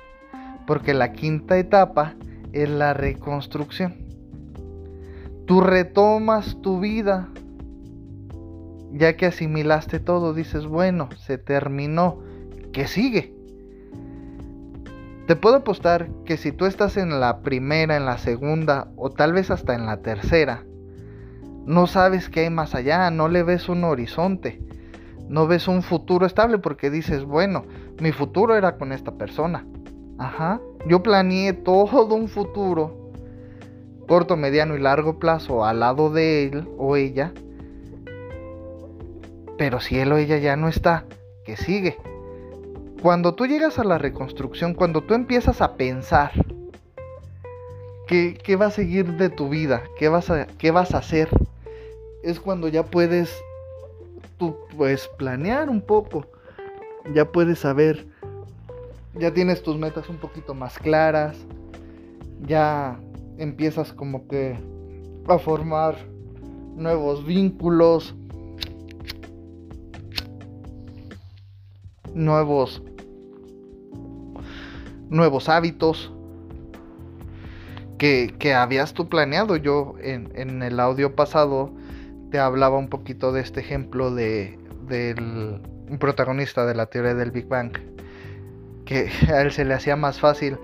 Porque 0.66 0.94
la 0.94 1.12
quinta 1.12 1.56
etapa 1.58 2.14
es 2.52 2.68
la 2.68 2.92
reconstrucción. 2.92 3.94
Tú 5.46 5.60
retomas 5.60 6.60
tu 6.60 6.80
vida. 6.80 7.28
Ya 8.90 9.16
que 9.16 9.26
asimilaste 9.26 10.00
todo, 10.00 10.34
dices, 10.34 10.66
bueno, 10.66 11.08
se 11.18 11.38
terminó. 11.38 12.18
¿Qué 12.72 12.88
sigue? 12.88 13.35
Te 15.26 15.34
puedo 15.34 15.56
apostar 15.56 16.08
que 16.24 16.36
si 16.36 16.52
tú 16.52 16.66
estás 16.66 16.96
en 16.96 17.18
la 17.18 17.40
primera, 17.42 17.96
en 17.96 18.04
la 18.04 18.16
segunda 18.16 18.92
o 18.96 19.10
tal 19.10 19.32
vez 19.32 19.50
hasta 19.50 19.74
en 19.74 19.84
la 19.84 19.96
tercera, 19.96 20.64
no 21.64 21.88
sabes 21.88 22.28
qué 22.28 22.40
hay 22.40 22.50
más 22.50 22.76
allá, 22.76 23.10
no 23.10 23.26
le 23.26 23.42
ves 23.42 23.68
un 23.68 23.82
horizonte, 23.82 24.62
no 25.28 25.48
ves 25.48 25.66
un 25.66 25.82
futuro 25.82 26.26
estable 26.26 26.58
porque 26.58 26.90
dices, 26.90 27.24
bueno, 27.24 27.64
mi 28.00 28.12
futuro 28.12 28.54
era 28.54 28.76
con 28.78 28.92
esta 28.92 29.18
persona. 29.18 29.66
Ajá, 30.16 30.60
yo 30.86 31.02
planeé 31.02 31.54
todo 31.54 32.14
un 32.14 32.28
futuro, 32.28 33.10
corto, 34.06 34.36
mediano 34.36 34.76
y 34.76 34.80
largo 34.80 35.18
plazo 35.18 35.64
al 35.64 35.80
lado 35.80 36.10
de 36.10 36.44
él 36.44 36.68
o 36.78 36.94
ella. 36.94 37.32
Pero 39.58 39.80
si 39.80 39.98
él 39.98 40.12
o 40.12 40.18
ella 40.18 40.38
ya 40.38 40.54
no 40.54 40.68
está, 40.68 41.04
¿qué 41.44 41.56
sigue? 41.56 41.96
Cuando 43.02 43.34
tú 43.34 43.46
llegas 43.46 43.78
a 43.78 43.84
la 43.84 43.98
reconstrucción, 43.98 44.74
cuando 44.74 45.02
tú 45.02 45.14
empiezas 45.14 45.60
a 45.60 45.76
pensar 45.76 46.32
qué, 48.06 48.56
va 48.56 48.66
a 48.66 48.70
seguir 48.70 49.16
de 49.16 49.28
tu 49.28 49.48
vida, 49.48 49.82
qué 49.98 50.08
vas, 50.08 50.30
a, 50.30 50.46
qué 50.46 50.70
vas 50.70 50.94
a 50.94 50.98
hacer, 50.98 51.28
es 52.22 52.40
cuando 52.40 52.68
ya 52.68 52.84
puedes 52.84 53.34
tú 54.38 54.56
pues 54.76 55.08
planear 55.18 55.68
un 55.68 55.80
poco, 55.80 56.26
ya 57.14 57.26
puedes 57.26 57.58
saber, 57.58 58.06
ya 59.14 59.32
tienes 59.32 59.62
tus 59.62 59.76
metas 59.76 60.08
un 60.08 60.16
poquito 60.16 60.54
más 60.54 60.78
claras, 60.78 61.36
ya 62.42 62.98
empiezas 63.38 63.92
como 63.92 64.26
que 64.26 64.56
a 65.28 65.38
formar 65.38 65.96
nuevos 66.76 67.24
vínculos, 67.24 68.14
nuevos 72.16 72.82
nuevos 75.08 75.48
hábitos 75.48 76.12
que, 77.98 78.54
habías 78.54 78.94
tú 78.94 79.08
planeado. 79.08 79.56
Yo 79.56 79.94
en, 80.00 80.62
el 80.62 80.80
audio 80.80 81.14
pasado 81.14 81.72
te 82.30 82.38
hablaba 82.38 82.78
un 82.78 82.88
poquito 82.88 83.32
de 83.32 83.42
este 83.42 83.60
ejemplo 83.60 84.14
de 84.14 84.58
del 84.88 85.60
un 85.88 85.98
protagonista 85.98 86.66
de 86.66 86.74
la 86.74 86.86
teoría 86.86 87.14
del 87.14 87.30
Big 87.30 87.46
Bang 87.46 87.72
que 88.84 89.08
a 89.28 89.42
él 89.42 89.52
se 89.52 89.64
le 89.64 89.74
hacía 89.74 89.94
más 89.94 90.18
fácil 90.18 90.58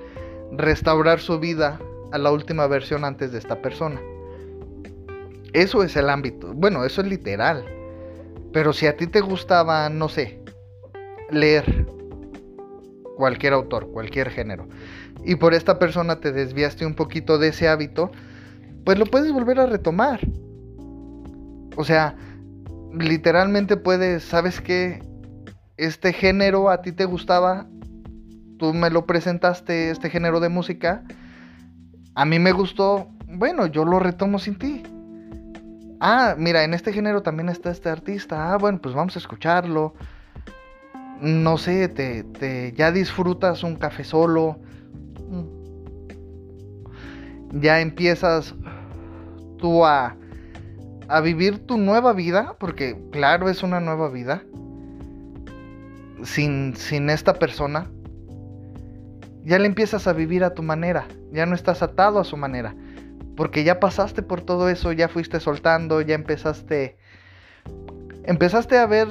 restaurar 0.53 1.21
su 1.21 1.39
vida 1.39 1.81
a 2.13 2.19
la 2.19 2.33
última 2.33 2.67
versión 2.67 3.05
antes 3.05 3.33
de 3.33 3.39
esta 3.39 3.63
persona. 3.63 4.01
Eso 5.53 5.83
es 5.83 5.97
el 5.97 6.09
ámbito. 6.09 6.53
Bueno, 6.55 6.85
eso 6.85 7.03
es 7.03 7.09
literal. 7.09 7.65
Pero 8.53 8.73
si 8.73 8.87
a 8.87 8.97
ti 8.97 9.07
te 9.07 9.21
gustaba, 9.21 9.89
no 9.89 10.09
sé, 10.09 10.42
leer 11.33 11.87
cualquier 13.17 13.53
autor, 13.53 13.91
cualquier 13.93 14.31
género, 14.31 14.69
y 15.25 15.37
por 15.37 15.55
esta 15.55 15.79
persona 15.79 16.21
te 16.21 16.33
desviaste 16.33 16.87
un 16.87 16.95
poquito 16.95 17.39
de 17.39 17.49
ese 17.49 17.69
hábito, 17.69 18.11
pues 18.85 18.99
lo 18.99 19.07
puedes 19.07 19.33
volver 19.33 19.61
a 19.61 19.67
retomar. 19.67 20.21
O 21.77 21.85
sea, 21.85 22.17
literalmente 22.93 23.77
puedes, 23.77 24.25
¿sabes 24.25 24.61
qué? 24.61 25.03
Este 25.77 26.13
género 26.13 26.69
a 26.71 26.83
ti 26.83 26.93
te 26.93 27.05
gustaba, 27.05 27.67
tú 28.59 28.75
me 28.75 28.91
lo 28.91 29.07
presentaste, 29.07 29.91
este 29.91 30.11
género 30.11 30.41
de 30.41 30.49
música, 30.49 31.05
a 32.15 32.25
mí 32.25 32.39
me 32.39 32.53
gustó, 32.53 33.09
bueno, 33.27 33.67
yo 33.67 33.85
lo 33.85 33.99
retomo 33.99 34.39
sin 34.39 34.59
ti. 34.59 34.83
Ah, 36.01 36.35
mira, 36.37 36.65
en 36.65 36.75
este 36.75 36.93
género 36.93 37.23
también 37.23 37.49
está 37.49 37.71
este 37.71 37.89
artista, 37.89 38.53
ah, 38.53 38.59
bueno, 38.59 38.81
pues 38.83 38.95
vamos 38.95 39.17
a 39.17 39.21
escucharlo 39.21 39.95
no 41.23 41.57
sé, 41.57 41.89
te, 41.89 42.75
ya 42.77 42.91
disfrutas 42.91 43.63
un 43.63 43.77
café 43.77 44.03
solo, 44.03 44.59
ya 47.53 47.81
empiezas 47.81 48.57
tú 49.59 49.87
a, 49.87 50.17
a 51.07 51.21
vivir 51.21 51.65
tu 51.65 51.79
nueva 51.79 52.13
vida, 52.13 52.57
porque 52.59 53.01
claro 53.13 53.49
es 53.49 53.63
una 53.63 53.79
nueva 53.79 54.09
vida, 54.09 54.43
sin, 56.25 56.75
sin 56.75 57.09
esta 57.09 57.35
persona, 57.35 57.89
ya 59.45 59.61
le 59.61 59.67
empiezas 59.67 60.09
a 60.09 60.13
vivir 60.13 60.43
a 60.43 60.55
tu 60.55 60.65
manera, 60.65 61.07
ya 61.31 61.47
no 61.47 61.55
estás 61.55 61.83
atado 61.83 62.19
a 62.19 62.25
su 62.25 62.37
manera, 62.37 62.75
porque 63.37 63.63
ya 63.63 63.79
pasaste 63.79 64.23
por 64.23 64.41
todo 64.41 64.69
eso, 64.69 64.91
ya 64.91 65.09
fuiste 65.09 65.39
soltando, 65.39 66.01
ya 66.01 66.17
empezaste, 66.17 66.97
empezaste 68.25 68.77
a 68.77 68.87
ver 68.87 69.07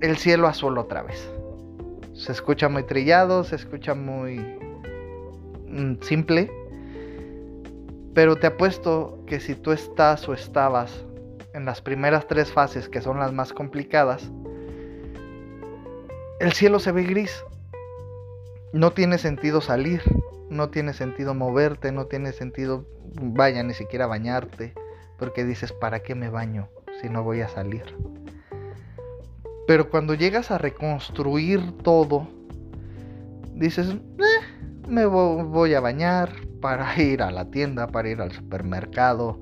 el 0.00 0.16
cielo 0.16 0.48
azul 0.48 0.78
otra 0.78 1.02
vez. 1.02 1.30
Se 2.14 2.32
escucha 2.32 2.68
muy 2.68 2.82
trillado, 2.82 3.44
se 3.44 3.56
escucha 3.56 3.94
muy 3.94 4.38
mm, 5.68 6.02
simple. 6.02 6.50
Pero 8.14 8.36
te 8.36 8.48
apuesto 8.48 9.22
que 9.26 9.40
si 9.40 9.54
tú 9.54 9.72
estás 9.72 10.28
o 10.28 10.34
estabas 10.34 11.04
en 11.54 11.64
las 11.64 11.80
primeras 11.80 12.26
tres 12.26 12.52
fases, 12.52 12.88
que 12.88 13.00
son 13.00 13.18
las 13.18 13.32
más 13.32 13.52
complicadas, 13.52 14.30
el 16.40 16.52
cielo 16.52 16.80
se 16.80 16.92
ve 16.92 17.04
gris. 17.04 17.44
No 18.72 18.92
tiene 18.92 19.18
sentido 19.18 19.60
salir, 19.60 20.02
no 20.48 20.70
tiene 20.70 20.92
sentido 20.92 21.34
moverte, 21.34 21.92
no 21.92 22.06
tiene 22.06 22.32
sentido, 22.32 22.86
vaya, 23.20 23.62
ni 23.62 23.74
siquiera 23.74 24.06
bañarte, 24.06 24.74
porque 25.18 25.44
dices, 25.44 25.72
¿para 25.72 26.00
qué 26.00 26.14
me 26.14 26.30
baño 26.30 26.68
si 27.00 27.08
no 27.08 27.22
voy 27.22 27.40
a 27.40 27.48
salir? 27.48 27.84
Pero 29.70 29.88
cuando 29.88 30.14
llegas 30.14 30.50
a 30.50 30.58
reconstruir 30.58 31.76
todo, 31.84 32.26
dices, 33.54 33.88
eh, 33.88 34.88
me 34.88 35.06
voy 35.06 35.74
a 35.74 35.80
bañar 35.80 36.32
para 36.60 37.00
ir 37.00 37.22
a 37.22 37.30
la 37.30 37.52
tienda, 37.52 37.86
para 37.86 38.08
ir 38.08 38.20
al 38.20 38.32
supermercado, 38.32 39.40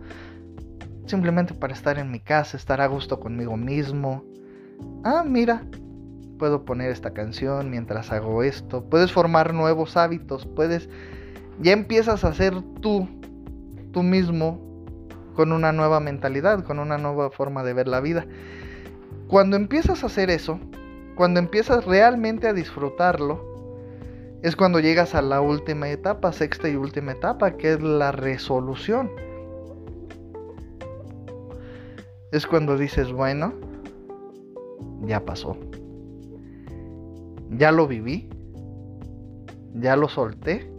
simplemente 1.06 1.54
para 1.54 1.73
estar 1.73 1.99
en 1.99 2.11
mi 2.11 2.20
casa, 2.20 2.58
estar 2.58 2.82
a 2.82 2.88
gusto 2.88 3.18
conmigo 3.18 3.56
mismo. 3.56 4.23
Ah, 5.02 5.25
mira, 5.26 5.64
puedo 6.38 6.66
poner 6.66 6.90
esta 6.90 7.14
canción 7.14 7.70
mientras 7.70 8.12
hago 8.12 8.42
esto. 8.42 8.85
Puedes 8.85 9.11
formar 9.11 9.54
nuevos 9.54 9.97
hábitos, 9.97 10.44
puedes... 10.44 10.90
Ya 11.62 11.73
empiezas 11.73 12.23
a 12.25 12.35
ser 12.35 12.61
tú, 12.82 13.08
tú 13.92 14.02
mismo, 14.02 14.61
con 15.35 15.52
una 15.52 15.73
nueva 15.73 16.00
mentalidad, 16.00 16.64
con 16.64 16.80
una 16.80 16.99
nueva 16.99 17.30
forma 17.30 17.64
de 17.64 17.73
ver 17.73 17.88
la 17.88 18.00
vida. 18.00 18.26
Cuando 19.28 19.56
empiezas 19.56 20.02
a 20.02 20.06
hacer 20.06 20.30
eso, 20.30 20.58
cuando 21.14 21.38
empiezas 21.38 21.85
realmente 21.85 22.49
a 22.49 22.52
disfrutarlo, 22.52 23.44
es 24.42 24.56
cuando 24.56 24.80
llegas 24.80 25.14
a 25.14 25.23
la 25.23 25.40
última 25.40 25.88
etapa, 25.88 26.32
sexta 26.32 26.68
y 26.68 26.76
última 26.76 27.12
etapa, 27.12 27.56
que 27.56 27.73
es 27.73 27.82
la 27.82 28.12
resolución. 28.12 29.11
es 32.32 32.47
cuando 32.47 32.76
dices, 32.76 33.12
bueno, 33.12 33.54
ya 35.02 35.25
pasó. 35.25 35.56
Ya 37.50 37.73
lo 37.73 37.87
viví. 37.87 38.28
Ya 39.75 39.97
lo 39.97 40.08
solté. 40.08 40.70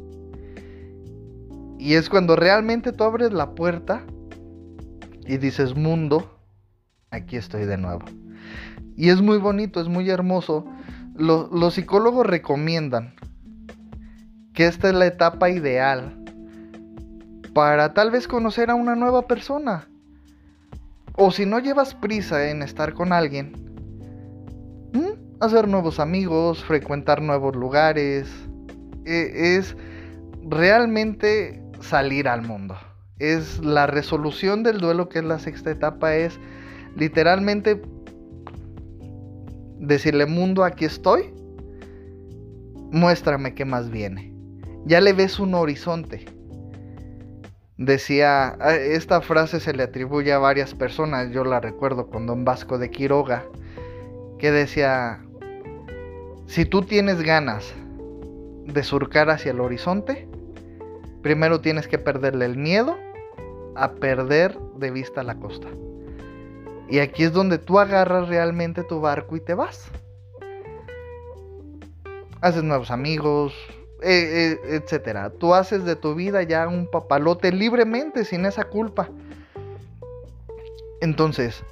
Y 1.79 1.93
es 1.93 2.09
cuando 2.09 2.35
realmente 2.35 2.91
tú 2.91 3.03
abres 3.03 3.31
la 3.31 3.55
puerta 3.55 4.03
y 5.25 5.37
dices, 5.37 5.75
mundo, 5.75 6.39
aquí 7.09 7.37
estoy 7.37 7.65
de 7.65 7.77
nuevo. 7.77 8.05
Y 8.99 9.11
es 9.11 9.21
muy 9.21 9.37
bonito, 9.37 9.79
es 9.79 9.87
muy 9.87 10.09
hermoso. 10.09 10.65
los 11.15 11.73
psicólogos 11.73 12.27
recomiendan 12.27 13.13
que 14.53 14.67
esta 14.67 14.89
es 14.89 14.93
la 14.93 15.05
etapa 15.05 15.49
ideal 15.49 16.21
para 17.53 17.93
tal 17.93 18.11
vez 18.11 18.27
conocer 18.27 18.69
a 18.69 18.75
una 18.75 18.97
nueva 18.97 19.25
persona. 19.25 19.87
O 21.15 21.31
si 21.31 21.45
no 21.45 21.59
llevas 21.59 21.95
prisa 21.95 22.49
en 22.49 22.61
estar 22.61 22.93
con 22.93 23.13
alguien, 23.13 23.53
hacer 25.39 25.69
nuevos 25.69 26.01
amigos, 26.01 26.61
frecuentar 26.65 27.21
nuevos 27.21 27.55
lugares, 27.55 28.29
e, 29.05 29.55
es 29.55 29.77
realmente 30.43 31.63
salir 31.79 32.27
al 32.27 32.41
mundo. 32.41 32.75
Es 33.17 33.63
la 33.63 33.87
resolución 33.87 34.61
del 34.61 34.79
duelo 34.79 35.07
que 35.07 35.19
es 35.19 35.25
la 35.25 35.39
sexta 35.39 35.71
etapa, 35.71 36.15
es 36.15 36.37
literalmente 36.97 37.81
decirle 39.79 40.25
mundo, 40.25 40.63
aquí 40.63 40.85
estoy, 40.85 41.33
muéstrame 42.91 43.55
qué 43.55 43.65
más 43.65 43.89
viene. 43.89 44.33
Ya 44.85 45.01
le 45.01 45.13
ves 45.13 45.39
un 45.39 45.55
horizonte 45.55 46.25
decía, 47.79 48.57
ah, 48.59 48.75
esta 48.75 49.21
frase 49.21 49.61
se 49.61 49.73
le 49.73 49.83
atribuye 49.83 50.33
a 50.33 50.37
varias 50.37 50.75
personas, 50.75 51.31
yo 51.31 51.45
la 51.45 51.61
recuerdo 51.61 52.09
con 52.09 52.27
don 52.27 52.43
Vasco 52.43 52.77
de 52.77 52.91
Quiroga, 52.91 53.45
que 54.37 54.51
decía, 54.51 55.21
si 56.45 56.65
tú 56.65 56.81
tienes 56.81 57.21
ganas 57.21 57.73
de 58.65 58.83
surcar 58.83 59.29
hacia 59.29 59.51
el 59.51 59.61
horizonte, 59.61 60.27
primero 61.21 61.61
tienes 61.61 61.87
que 61.87 61.97
perderle 61.97 62.45
el 62.45 62.57
miedo 62.57 62.97
a 63.77 63.93
perder 63.93 64.59
de 64.75 64.91
vista 64.91 65.23
la 65.23 65.35
costa. 65.35 65.69
Y 66.89 66.99
aquí 66.99 67.23
es 67.23 67.33
donde 67.33 67.59
tú 67.59 67.79
agarras 67.79 68.27
realmente 68.27 68.83
tu 68.83 68.99
barco 68.99 69.35
y 69.35 69.39
te 69.39 69.53
vas. 69.53 69.89
Haces 72.41 72.63
nuevos 72.63 72.89
amigos, 72.89 73.53
eh, 74.01 74.57
eh, 74.63 74.75
etcétera. 74.75 75.29
Tú 75.29 75.53
haces 75.53 75.85
de 75.85 75.95
tu 75.95 76.15
vida 76.15 76.41
ya 76.43 76.67
un 76.67 76.89
papalote 76.89 77.51
libremente, 77.51 78.25
sin 78.25 78.45
esa 78.45 78.63
culpa. 78.63 79.09
Entonces, 81.01 81.63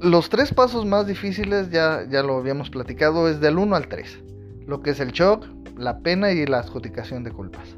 los 0.00 0.30
tres 0.30 0.52
pasos 0.52 0.84
más 0.84 1.06
difíciles, 1.06 1.70
ya, 1.70 2.04
ya 2.08 2.22
lo 2.22 2.36
habíamos 2.38 2.70
platicado, 2.70 3.28
es 3.28 3.40
del 3.40 3.58
1 3.58 3.76
al 3.76 3.88
3. 3.88 4.18
Lo 4.66 4.82
que 4.82 4.90
es 4.90 5.00
el 5.00 5.12
shock, 5.12 5.46
la 5.76 6.00
pena 6.00 6.32
y 6.32 6.44
la 6.44 6.58
adjudicación 6.58 7.24
de 7.24 7.30
culpas. 7.30 7.76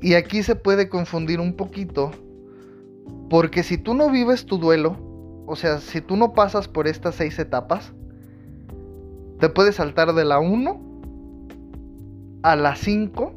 Y 0.00 0.14
aquí 0.14 0.42
se 0.42 0.54
puede 0.54 0.88
confundir 0.88 1.40
un 1.40 1.56
poquito, 1.56 2.12
porque 3.30 3.62
si 3.62 3.78
tú 3.78 3.94
no 3.94 4.10
vives 4.10 4.44
tu 4.44 4.58
duelo, 4.58 4.96
o 5.46 5.54
sea, 5.54 5.78
si 5.78 6.00
tú 6.00 6.16
no 6.16 6.34
pasas 6.34 6.66
por 6.66 6.88
estas 6.88 7.14
seis 7.14 7.38
etapas, 7.38 7.92
te 9.38 9.48
puedes 9.48 9.76
saltar 9.76 10.12
de 10.12 10.24
la 10.24 10.40
1 10.40 10.80
a 12.42 12.56
las 12.56 12.80
5, 12.80 13.32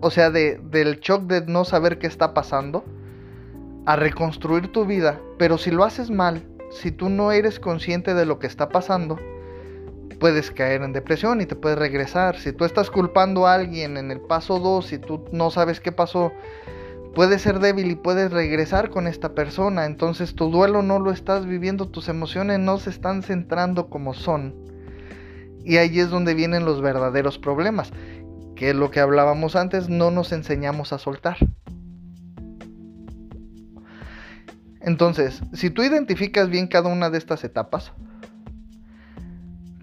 o 0.00 0.10
sea, 0.10 0.30
de, 0.30 0.60
del 0.70 1.00
shock 1.00 1.24
de 1.24 1.44
no 1.44 1.64
saber 1.64 1.98
qué 1.98 2.06
está 2.06 2.32
pasando, 2.32 2.84
a 3.84 3.96
reconstruir 3.96 4.70
tu 4.70 4.86
vida, 4.86 5.20
pero 5.38 5.58
si 5.58 5.72
lo 5.72 5.82
haces 5.82 6.10
mal, 6.10 6.46
si 6.70 6.92
tú 6.92 7.08
no 7.08 7.32
eres 7.32 7.58
consciente 7.58 8.14
de 8.14 8.26
lo 8.26 8.38
que 8.38 8.46
está 8.46 8.68
pasando, 8.68 9.18
puedes 10.20 10.52
caer 10.52 10.82
en 10.82 10.92
depresión 10.92 11.40
y 11.40 11.46
te 11.46 11.56
puedes 11.56 11.78
regresar. 11.78 12.36
Si 12.38 12.52
tú 12.52 12.64
estás 12.64 12.90
culpando 12.90 13.46
a 13.46 13.54
alguien 13.54 13.96
en 13.96 14.10
el 14.10 14.20
paso 14.20 14.60
2 14.60 14.92
y 14.92 14.98
tú 14.98 15.24
no 15.32 15.50
sabes 15.50 15.80
qué 15.80 15.90
pasó, 15.90 16.32
puedes 17.18 17.42
ser 17.42 17.58
débil 17.58 17.90
y 17.90 17.96
puedes 17.96 18.30
regresar 18.30 18.90
con 18.90 19.08
esta 19.08 19.34
persona. 19.34 19.86
Entonces 19.86 20.36
tu 20.36 20.52
duelo 20.52 20.84
no 20.84 21.00
lo 21.00 21.10
estás 21.10 21.46
viviendo, 21.46 21.88
tus 21.88 22.08
emociones 22.08 22.60
no 22.60 22.78
se 22.78 22.90
están 22.90 23.24
centrando 23.24 23.90
como 23.90 24.14
son. 24.14 24.54
Y 25.64 25.78
ahí 25.78 25.98
es 25.98 26.10
donde 26.10 26.34
vienen 26.34 26.64
los 26.64 26.80
verdaderos 26.80 27.36
problemas, 27.40 27.90
que 28.54 28.72
lo 28.72 28.92
que 28.92 29.00
hablábamos 29.00 29.56
antes, 29.56 29.88
no 29.88 30.12
nos 30.12 30.30
enseñamos 30.30 30.92
a 30.92 30.98
soltar. 30.98 31.38
Entonces, 34.80 35.42
si 35.54 35.70
tú 35.70 35.82
identificas 35.82 36.48
bien 36.48 36.68
cada 36.68 36.88
una 36.88 37.10
de 37.10 37.18
estas 37.18 37.42
etapas, 37.42 37.90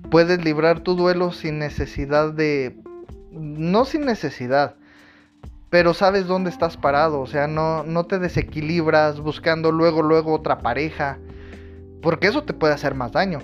puedes 0.09 0.41
librar 0.41 0.79
tu 0.79 0.95
duelo 0.95 1.33
sin 1.33 1.59
necesidad 1.59 2.31
de... 2.31 2.81
No 3.33 3.83
sin 3.83 4.05
necesidad, 4.05 4.77
pero 5.69 5.93
sabes 5.93 6.27
dónde 6.27 6.49
estás 6.49 6.77
parado, 6.77 7.21
o 7.21 7.27
sea, 7.27 7.47
no, 7.47 7.83
no 7.83 8.05
te 8.05 8.19
desequilibras 8.19 9.19
buscando 9.19 9.71
luego, 9.71 10.01
luego 10.01 10.33
otra 10.33 10.59
pareja, 10.59 11.19
porque 12.01 12.27
eso 12.27 12.43
te 12.43 12.53
puede 12.53 12.73
hacer 12.73 12.95
más 12.95 13.11
daño 13.11 13.39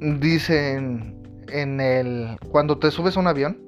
dicen 0.00 1.16
en 1.48 1.80
el 1.80 2.36
cuando 2.50 2.78
te 2.78 2.90
subes 2.90 3.16
a 3.16 3.20
un 3.20 3.26
avión 3.26 3.58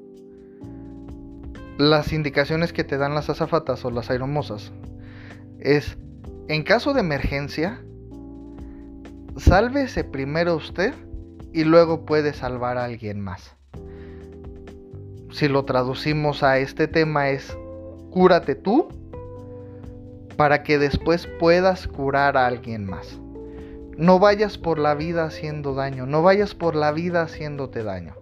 las 1.79 2.13
indicaciones 2.13 2.73
que 2.73 2.85
te 2.85 2.99
dan 2.99 3.15
las 3.15 3.31
azafatas 3.31 3.85
o 3.85 3.91
las 3.91 4.11
aeromosas 4.11 4.73
es 5.59 5.99
en 6.49 6.63
caso 6.63 6.93
de 6.93 7.01
emergencia 7.01 7.83
sálvese 9.37 10.05
primero 10.05 10.55
usted 10.57 10.95
y 11.53 11.65
luego 11.65 12.05
puede 12.05 12.33
salvar 12.33 12.79
a 12.79 12.85
alguien 12.85 13.21
más. 13.21 13.57
Si 15.33 15.49
lo 15.49 15.65
traducimos 15.65 16.43
a 16.43 16.59
este 16.59 16.89
tema 16.89 17.31
es 17.31 17.57
cúrate 18.11 18.57
tú 18.57 18.89
para 20.37 20.63
que 20.63 20.79
después 20.79 21.29
puedas 21.39 21.87
curar 21.87 22.37
a 22.37 22.47
alguien 22.47 22.85
más. 22.85 23.21
No 23.97 24.19
vayas 24.19 24.59
por 24.59 24.79
la 24.79 24.95
vida 24.95 25.25
haciendo 25.25 25.75
daño, 25.75 26.07
no 26.07 26.23
vayas 26.23 26.55
por 26.55 26.75
la 26.75 26.91
vida 26.91 27.23
haciéndote 27.23 27.85
daño. 27.85 28.17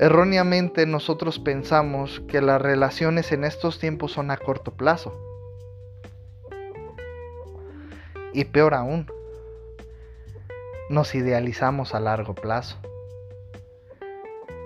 Erróneamente 0.00 0.86
nosotros 0.86 1.38
pensamos 1.38 2.20
que 2.26 2.40
las 2.42 2.60
relaciones 2.60 3.30
en 3.32 3.44
estos 3.44 3.78
tiempos 3.78 4.12
son 4.12 4.30
a 4.30 4.36
corto 4.36 4.72
plazo. 4.72 5.16
Y 8.32 8.44
peor 8.46 8.74
aún, 8.74 9.06
nos 10.90 11.14
idealizamos 11.14 11.94
a 11.94 12.00
largo 12.00 12.34
plazo. 12.34 12.76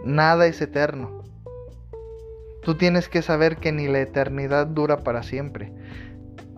Nada 0.03 0.47
es 0.47 0.61
eterno. 0.63 1.28
Tú 2.69 2.75
tienes 2.75 3.09
que 3.09 3.23
saber 3.23 3.57
que 3.57 3.73
ni 3.73 3.89
la 3.89 4.01
eternidad 4.01 4.67
dura 4.67 4.99
para 4.99 5.23
siempre. 5.23 5.73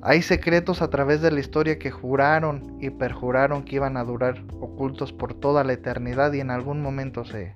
Hay 0.02 0.22
secretos 0.22 0.82
a 0.82 0.90
través 0.90 1.22
de 1.22 1.30
la 1.30 1.38
historia 1.38 1.78
que 1.78 1.92
juraron 1.92 2.78
y 2.80 2.90
perjuraron 2.90 3.62
que 3.62 3.76
iban 3.76 3.96
a 3.96 4.02
durar 4.02 4.42
ocultos 4.58 5.12
por 5.12 5.34
toda 5.34 5.62
la 5.62 5.72
eternidad 5.72 6.32
y 6.32 6.40
en 6.40 6.50
algún 6.50 6.82
momento 6.82 7.24
se, 7.24 7.54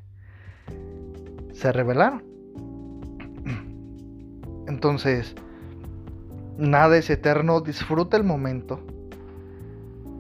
se 1.53 1.73
revelaron. 1.73 2.23
Entonces, 4.69 5.35
nada 6.57 6.97
es 6.97 7.11
eterno, 7.11 7.61
disfruta 7.61 8.17
el 8.17 8.23
momento. 8.23 8.87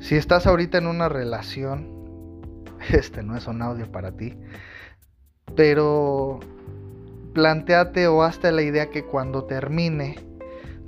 Si 0.00 0.16
estás 0.16 0.48
ahorita 0.48 0.78
en 0.78 0.88
una 0.88 1.08
relación, 1.08 1.86
este 2.90 3.22
no 3.22 3.36
es 3.36 3.46
un 3.46 3.62
audio 3.62 3.92
para 3.92 4.10
ti, 4.10 4.36
pero 5.54 6.40
planteate 7.34 8.06
o 8.06 8.22
hazte 8.22 8.50
la 8.52 8.62
idea 8.62 8.90
que 8.90 9.04
cuando 9.04 9.44
termine, 9.44 10.16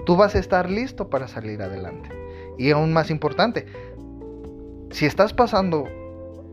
tú 0.07 0.17
vas 0.17 0.35
a 0.35 0.39
estar 0.39 0.71
listo 0.71 1.11
para 1.11 1.29
salir 1.29 1.61
adelante. 1.61 2.09
Y 2.57 2.71
aún 2.71 2.93
más 2.93 3.11
importante, 3.11 3.67
si 4.91 5.05
estás 5.05 5.35
pasando 5.35 5.85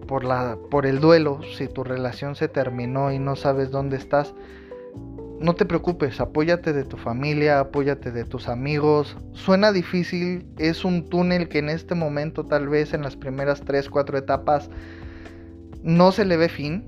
por, 0.08 0.26
la, 0.26 0.58
por 0.70 0.86
el 0.86 1.00
duelo, 1.00 1.40
si 1.58 1.68
tu 1.68 1.84
relación 1.84 2.36
se 2.36 2.50
terminó 2.50 3.12
y 3.12 3.20
no 3.20 3.38
sabes 3.38 3.72
dónde 3.72 3.96
estás, 3.96 4.34
no 5.40 5.56
te 5.56 5.66
preocupes, 5.66 6.22
apóyate 6.22 6.72
de 6.72 6.86
tu 6.86 6.98
familia, 6.98 7.60
apóyate 7.60 8.12
de 8.12 8.24
tus 8.24 8.48
amigos. 8.48 9.18
Suena 9.34 9.72
difícil, 9.72 10.48
es 10.58 10.86
un 10.86 11.10
túnel 11.10 11.50
que 11.50 11.60
en 11.60 11.70
este 11.70 11.96
momento 11.96 12.46
tal 12.46 12.70
vez 12.70 12.94
en 12.94 13.02
las 13.02 13.18
primeras 13.18 13.62
3, 13.62 13.90
4 13.90 14.18
etapas 14.18 14.70
no 15.84 16.14
se 16.14 16.24
le 16.26 16.38
ve 16.38 16.50
fin. 16.50 16.88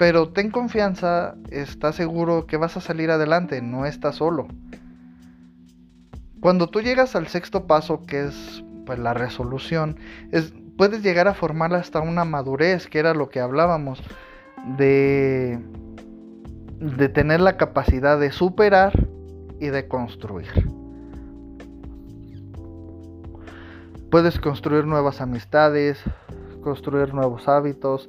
Pero 0.00 0.30
ten 0.30 0.50
confianza, 0.50 1.34
estás 1.50 1.94
seguro 1.94 2.46
que 2.46 2.56
vas 2.56 2.74
a 2.74 2.80
salir 2.80 3.10
adelante, 3.10 3.60
no 3.60 3.84
estás 3.84 4.16
solo. 4.16 4.48
Cuando 6.40 6.68
tú 6.68 6.80
llegas 6.80 7.14
al 7.16 7.28
sexto 7.28 7.66
paso, 7.66 8.06
que 8.06 8.24
es 8.24 8.64
pues, 8.86 8.98
la 8.98 9.12
resolución, 9.12 9.98
es, 10.32 10.54
puedes 10.78 11.02
llegar 11.02 11.28
a 11.28 11.34
formar 11.34 11.74
hasta 11.74 12.00
una 12.00 12.24
madurez, 12.24 12.86
que 12.86 12.98
era 12.98 13.12
lo 13.12 13.28
que 13.28 13.40
hablábamos, 13.40 14.02
de, 14.78 15.58
de 16.78 17.08
tener 17.10 17.42
la 17.42 17.58
capacidad 17.58 18.18
de 18.18 18.32
superar 18.32 18.94
y 19.60 19.66
de 19.66 19.86
construir. 19.86 20.48
Puedes 24.10 24.40
construir 24.40 24.86
nuevas 24.86 25.20
amistades, 25.20 26.02
construir 26.62 27.12
nuevos 27.12 27.48
hábitos, 27.48 28.08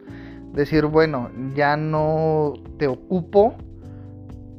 decir, 0.53 0.85
bueno, 0.85 1.29
ya 1.55 1.77
no 1.77 2.53
te 2.77 2.87
ocupo, 2.87 3.55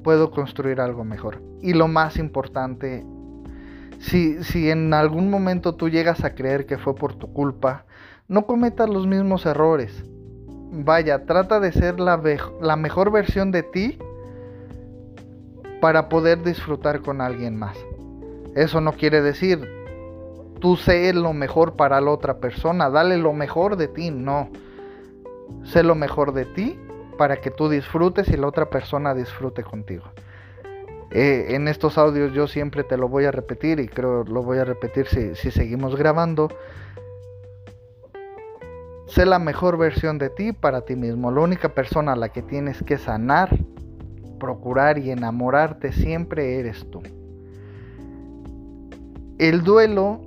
puedo 0.03 0.31
construir 0.31 0.81
algo 0.81 1.05
mejor. 1.05 1.43
Y 1.61 1.75
lo 1.75 1.89
más 1.89 2.17
importante, 2.17 3.05
si, 3.99 4.43
si 4.43 4.71
en 4.71 4.93
algún 4.95 5.31
momento 5.31 5.75
tú 5.75 5.89
llegas 5.89 6.25
a 6.25 6.35
creer 6.35 6.67
que 6.67 6.79
fue 6.79 6.95
por 6.95 7.15
tu 7.15 7.33
culpa, 7.33 7.85
no 8.29 8.47
cometas 8.47 8.89
los 8.89 9.07
mismos 9.07 9.47
errores. 9.47 10.05
Vaya, 10.73 11.27
trata 11.27 11.61
de 11.61 11.73
ser 11.73 12.01
la, 12.01 12.21
la 12.61 12.77
mejor 12.77 13.13
versión 13.13 13.53
de 13.53 13.63
ti 13.63 13.99
para 15.81 16.09
poder 16.09 16.43
disfrutar 16.43 17.01
con 17.01 17.21
alguien 17.21 17.57
más. 17.57 17.77
Eso 18.55 18.81
no 18.81 18.93
quiere 18.93 19.21
decir 19.21 19.83
tú 20.63 20.77
sé 20.77 21.13
lo 21.13 21.33
mejor 21.33 21.75
para 21.75 22.01
la 22.01 22.13
otra 22.13 22.39
persona, 22.39 22.89
dale 22.89 23.19
lo 23.19 23.33
mejor 23.33 23.77
de 23.77 23.89
ti, 23.89 24.13
no. 24.13 24.49
Sé 25.65 25.83
lo 25.83 25.95
mejor 25.95 26.33
de 26.33 26.45
ti 26.45 26.79
para 27.17 27.37
que 27.37 27.51
tú 27.51 27.69
disfrutes 27.69 28.29
y 28.29 28.37
la 28.37 28.47
otra 28.47 28.71
persona 28.71 29.15
disfrute 29.15 29.63
contigo. 29.63 30.05
Eh, 31.11 31.55
en 31.55 31.69
estos 31.69 31.99
audios 31.99 32.33
yo 32.33 32.47
siempre 32.47 32.85
te 32.85 32.97
lo 32.97 33.09
voy 33.09 33.27
a 33.27 33.31
repetir 33.31 33.81
y 33.81 33.87
creo 33.87 34.25
lo 34.25 34.43
voy 34.43 34.59
a 34.59 34.65
repetir 34.65 35.07
si, 35.07 35.35
si 35.35 35.51
seguimos 35.51 35.95
grabando. 35.95 36.49
Sé 39.07 39.27
la 39.27 39.39
mejor 39.39 39.77
versión 39.77 40.17
de 40.17 40.31
ti 40.31 40.53
para 40.53 40.87
ti 40.87 40.97
mismo. 40.97 41.31
La 41.31 41.43
única 41.43 41.75
persona 41.75 42.13
a 42.13 42.17
la 42.17 42.31
que 42.31 42.41
tienes 42.41 42.83
que 42.83 42.97
sanar, 42.97 43.51
procurar 44.41 44.99
y 44.99 45.11
enamorarte 45.11 45.93
siempre 45.93 46.59
eres 46.59 46.91
tú. 46.91 47.03
El 49.39 49.65
duelo 49.65 50.21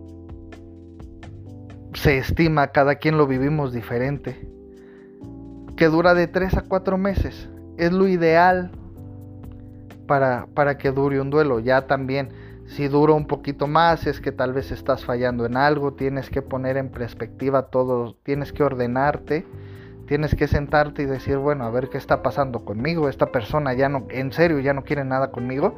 se 1.94 2.18
estima, 2.18 2.68
cada 2.68 2.96
quien 2.96 3.18
lo 3.18 3.26
vivimos 3.26 3.74
diferente, 3.74 4.48
que 5.76 5.88
dura 5.88 6.14
de 6.14 6.28
3 6.28 6.58
a 6.58 6.62
4 6.62 6.98
meses. 6.98 7.50
Es 7.78 7.92
lo 7.92 8.08
ideal 8.08 8.72
para, 10.08 10.48
para 10.54 10.78
que 10.78 10.92
dure 10.92 11.20
un 11.20 11.30
duelo. 11.30 11.60
Ya 11.60 11.88
también, 11.88 12.30
si 12.68 12.88
dura 12.88 13.14
un 13.14 13.28
poquito 13.28 13.68
más, 13.68 14.08
es 14.08 14.22
que 14.22 14.32
tal 14.32 14.54
vez 14.54 14.72
estás 14.72 15.04
fallando 15.04 15.46
en 15.46 15.58
algo, 15.58 15.94
tienes 15.94 16.30
que 16.30 16.42
poner 16.42 16.78
en 16.78 16.90
perspectiva 16.90 17.64
todo, 17.64 18.16
tienes 18.24 18.54
que 18.54 18.64
ordenarte, 18.64 19.46
tienes 20.08 20.36
que 20.36 20.48
sentarte 20.48 21.04
y 21.04 21.06
decir, 21.06 21.38
bueno, 21.38 21.66
a 21.66 21.72
ver 21.72 21.90
qué 21.90 21.98
está 21.98 22.22
pasando 22.22 22.64
conmigo, 22.64 23.10
esta 23.10 23.28
persona 23.28 23.74
ya 23.74 23.90
no, 23.90 24.06
en 24.10 24.32
serio, 24.32 24.60
ya 24.60 24.74
no 24.74 24.84
quiere 24.84 25.04
nada 25.04 25.32
conmigo. 25.32 25.76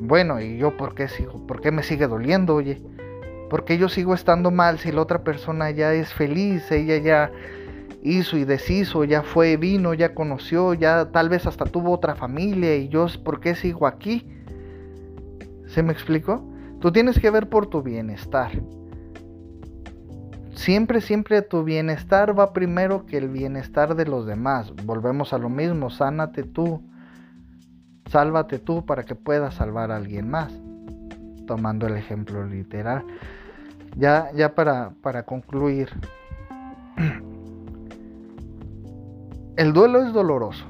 Bueno, 0.00 0.40
¿y 0.40 0.58
yo 0.58 0.76
por 0.76 0.94
qué 0.94 1.08
sigo? 1.08 1.46
¿Por 1.46 1.60
qué 1.60 1.72
me 1.72 1.82
sigue 1.82 2.06
doliendo, 2.06 2.54
oye? 2.54 2.80
Porque 3.50 3.78
yo 3.78 3.88
sigo 3.88 4.14
estando 4.14 4.50
mal 4.50 4.78
si 4.78 4.92
la 4.92 5.02
otra 5.02 5.24
persona 5.24 5.70
ya 5.70 5.92
es 5.94 6.12
feliz, 6.12 6.70
ella 6.70 6.98
ya 6.98 7.30
hizo 8.02 8.36
y 8.36 8.44
deshizo, 8.44 9.04
ya 9.04 9.22
fue, 9.22 9.56
vino, 9.56 9.94
ya 9.94 10.14
conoció, 10.14 10.74
ya 10.74 11.10
tal 11.10 11.28
vez 11.28 11.46
hasta 11.46 11.64
tuvo 11.64 11.92
otra 11.92 12.14
familia 12.14 12.76
y 12.76 12.88
yo, 12.88 13.06
¿por 13.24 13.40
qué 13.40 13.54
sigo 13.54 13.86
aquí? 13.86 14.26
¿Se 15.66 15.82
me 15.82 15.92
explicó? 15.92 16.44
Tú 16.80 16.92
tienes 16.92 17.18
que 17.18 17.30
ver 17.30 17.48
por 17.48 17.66
tu 17.66 17.82
bienestar. 17.82 18.52
Siempre, 20.54 21.00
siempre 21.00 21.42
tu 21.42 21.62
bienestar 21.62 22.38
va 22.38 22.52
primero 22.52 23.06
que 23.06 23.18
el 23.18 23.28
bienestar 23.28 23.94
de 23.94 24.06
los 24.06 24.26
demás. 24.26 24.72
Volvemos 24.84 25.32
a 25.32 25.38
lo 25.38 25.48
mismo, 25.48 25.90
sánate 25.90 26.42
tú, 26.42 26.82
sálvate 28.10 28.58
tú 28.58 28.84
para 28.84 29.04
que 29.04 29.14
puedas 29.14 29.54
salvar 29.54 29.92
a 29.92 29.96
alguien 29.96 30.28
más. 30.30 30.52
Tomando 31.46 31.86
el 31.86 31.96
ejemplo 31.96 32.44
literal. 32.44 33.04
Ya, 33.96 34.30
ya 34.34 34.54
para, 34.54 34.90
para 35.00 35.24
concluir. 35.24 35.90
El 39.58 39.72
duelo 39.72 40.00
es 40.04 40.12
doloroso. 40.12 40.64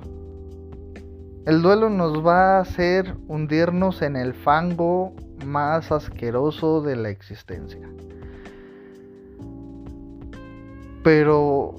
El 1.44 1.60
duelo 1.60 1.90
nos 1.90 2.24
va 2.26 2.56
a 2.56 2.60
hacer 2.60 3.16
hundirnos 3.28 4.00
en 4.00 4.16
el 4.16 4.32
fango 4.32 5.12
más 5.44 5.92
asqueroso 5.92 6.80
de 6.80 6.96
la 6.96 7.10
existencia. 7.10 7.86
Pero 11.04 11.74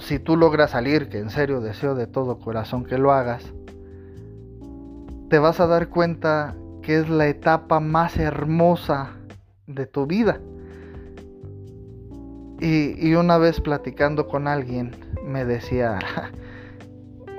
si 0.00 0.18
tú 0.18 0.36
logras 0.36 0.72
salir, 0.72 1.08
que 1.08 1.20
en 1.20 1.30
serio 1.30 1.62
deseo 1.62 1.94
de 1.94 2.06
todo 2.06 2.38
corazón 2.38 2.84
que 2.84 2.98
lo 2.98 3.10
hagas, 3.12 3.42
te 5.30 5.38
vas 5.38 5.60
a 5.60 5.66
dar 5.66 5.88
cuenta 5.88 6.54
que 6.82 6.98
es 6.98 7.08
la 7.08 7.26
etapa 7.26 7.80
más 7.80 8.18
hermosa 8.18 9.12
de 9.66 9.86
tu 9.86 10.04
vida. 10.04 10.42
Y, 12.60 13.14
una 13.14 13.38
vez 13.38 13.62
platicando 13.62 14.28
con 14.28 14.46
alguien 14.46 14.90
me 15.24 15.46
decía, 15.46 15.98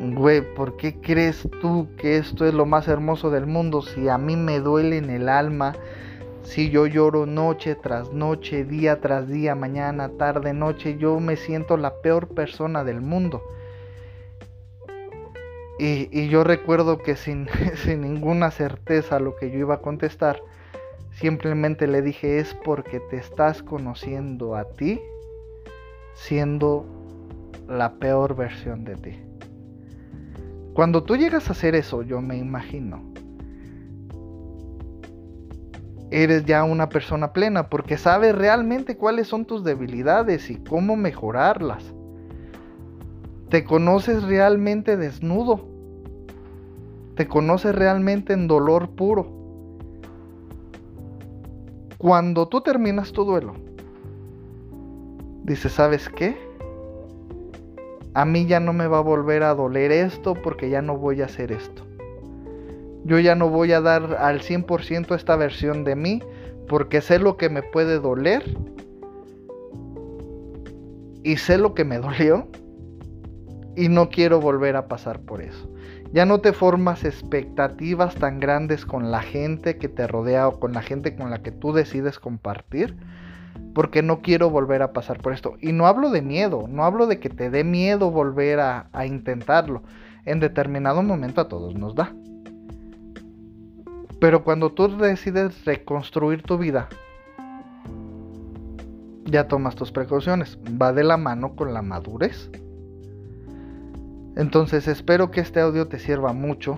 güey, 0.01 0.41
¿por 0.55 0.77
qué 0.77 0.99
crees 0.99 1.47
tú 1.61 1.87
que 1.95 2.17
esto 2.17 2.45
es 2.45 2.53
lo 2.53 2.65
más 2.65 2.87
hermoso 2.87 3.29
del 3.29 3.45
mundo 3.45 3.81
si 3.81 4.09
a 4.09 4.17
mí 4.17 4.35
me 4.35 4.59
duele 4.59 4.97
en 4.97 5.09
el 5.09 5.29
alma? 5.29 5.73
Si 6.41 6.71
yo 6.71 6.87
lloro 6.87 7.27
noche 7.27 7.75
tras 7.75 8.11
noche, 8.11 8.65
día 8.65 8.99
tras 8.99 9.27
día, 9.27 9.53
mañana, 9.53 10.09
tarde, 10.17 10.53
noche, 10.53 10.97
yo 10.97 11.19
me 11.19 11.35
siento 11.35 11.77
la 11.77 12.01
peor 12.01 12.29
persona 12.29 12.83
del 12.83 13.01
mundo. 13.01 13.43
Y, 15.77 16.09
y 16.11 16.29
yo 16.29 16.43
recuerdo 16.43 16.97
que 16.97 17.15
sin, 17.15 17.47
sin 17.75 18.01
ninguna 18.01 18.49
certeza 18.49 19.19
lo 19.19 19.35
que 19.35 19.51
yo 19.51 19.59
iba 19.59 19.75
a 19.75 19.81
contestar, 19.81 20.41
simplemente 21.11 21.85
le 21.85 22.01
dije 22.01 22.39
es 22.39 22.55
porque 22.63 22.99
te 22.99 23.17
estás 23.17 23.61
conociendo 23.61 24.55
a 24.55 24.65
ti 24.65 24.99
siendo 26.13 26.85
la 27.67 27.93
peor 27.93 28.35
versión 28.35 28.83
de 28.83 28.95
ti. 28.95 29.30
Cuando 30.81 31.03
tú 31.03 31.15
llegas 31.15 31.47
a 31.47 31.51
hacer 31.51 31.75
eso, 31.75 32.01
yo 32.01 32.21
me 32.21 32.39
imagino, 32.39 33.03
eres 36.09 36.43
ya 36.45 36.63
una 36.63 36.89
persona 36.89 37.33
plena 37.33 37.69
porque 37.69 37.99
sabes 37.99 38.33
realmente 38.33 38.97
cuáles 38.97 39.27
son 39.27 39.45
tus 39.45 39.63
debilidades 39.63 40.49
y 40.49 40.55
cómo 40.55 40.95
mejorarlas. 40.95 41.93
Te 43.49 43.63
conoces 43.63 44.23
realmente 44.23 44.97
desnudo. 44.97 45.67
Te 47.13 47.27
conoces 47.27 47.75
realmente 47.75 48.33
en 48.33 48.47
dolor 48.47 48.89
puro. 48.89 49.27
Cuando 51.99 52.47
tú 52.47 52.61
terminas 52.61 53.11
tu 53.11 53.23
duelo, 53.23 53.53
dice, 55.43 55.69
¿sabes 55.69 56.09
qué? 56.09 56.50
A 58.13 58.25
mí 58.25 58.45
ya 58.45 58.59
no 58.59 58.73
me 58.73 58.87
va 58.87 58.97
a 58.97 59.01
volver 59.01 59.43
a 59.43 59.55
doler 59.55 59.91
esto 59.91 60.33
porque 60.33 60.69
ya 60.69 60.81
no 60.81 60.97
voy 60.97 61.21
a 61.21 61.25
hacer 61.25 61.51
esto. 61.51 61.85
Yo 63.05 63.19
ya 63.19 63.35
no 63.35 63.49
voy 63.49 63.71
a 63.71 63.81
dar 63.81 64.15
al 64.19 64.41
100% 64.41 65.15
esta 65.15 65.35
versión 65.35 65.83
de 65.83 65.95
mí 65.95 66.21
porque 66.67 67.01
sé 67.01 67.19
lo 67.19 67.37
que 67.37 67.49
me 67.49 67.63
puede 67.63 67.99
doler 67.99 68.43
y 71.23 71.37
sé 71.37 71.57
lo 71.57 71.73
que 71.73 71.85
me 71.85 71.97
dolió 71.99 72.47
y 73.75 73.87
no 73.87 74.09
quiero 74.09 74.41
volver 74.41 74.75
a 74.75 74.87
pasar 74.87 75.21
por 75.21 75.41
eso. 75.41 75.69
Ya 76.11 76.25
no 76.25 76.41
te 76.41 76.51
formas 76.51 77.05
expectativas 77.05 78.15
tan 78.15 78.41
grandes 78.41 78.85
con 78.85 79.11
la 79.11 79.21
gente 79.21 79.77
que 79.77 79.87
te 79.87 80.05
rodea 80.07 80.49
o 80.49 80.59
con 80.59 80.73
la 80.73 80.81
gente 80.81 81.15
con 81.15 81.29
la 81.29 81.41
que 81.41 81.51
tú 81.51 81.71
decides 81.71 82.19
compartir 82.19 82.97
porque 83.73 84.01
no 84.01 84.21
quiero 84.21 84.49
volver 84.49 84.81
a 84.81 84.93
pasar 84.93 85.21
por 85.21 85.33
esto. 85.33 85.55
Y 85.61 85.71
no 85.71 85.87
hablo 85.87 86.09
de 86.09 86.21
miedo, 86.21 86.67
no 86.67 86.83
hablo 86.83 87.07
de 87.07 87.19
que 87.19 87.29
te 87.29 87.49
dé 87.49 87.63
miedo 87.63 88.11
volver 88.11 88.59
a, 88.59 88.89
intentarlo. 89.05 89.83
En 90.25 90.39
determinado 90.39 91.01
momento 91.01 91.41
a 91.41 91.47
todos 91.47 91.75
nos 91.75 91.95
da. 91.95 92.13
Pero 94.19 94.43
cuando 94.43 94.71
tú 94.71 94.97
decides 94.97 95.65
reconstruir 95.65 96.43
tu 96.43 96.57
vida, 96.57 96.89
ya 99.25 99.47
tomas 99.47 99.75
tus 99.75 99.91
precauciones. 99.91 100.59
Va 100.79 100.93
de 100.93 101.03
la 101.03 101.17
mano 101.17 101.55
con 101.55 101.73
la 101.73 101.81
madurez. 101.81 102.51
Entonces 104.35 104.87
espero 104.87 105.31
que 105.31 105.41
este 105.41 105.59
audio 105.59 105.87
te 105.87 105.97
sirva 105.97 106.33
mucho, 106.33 106.77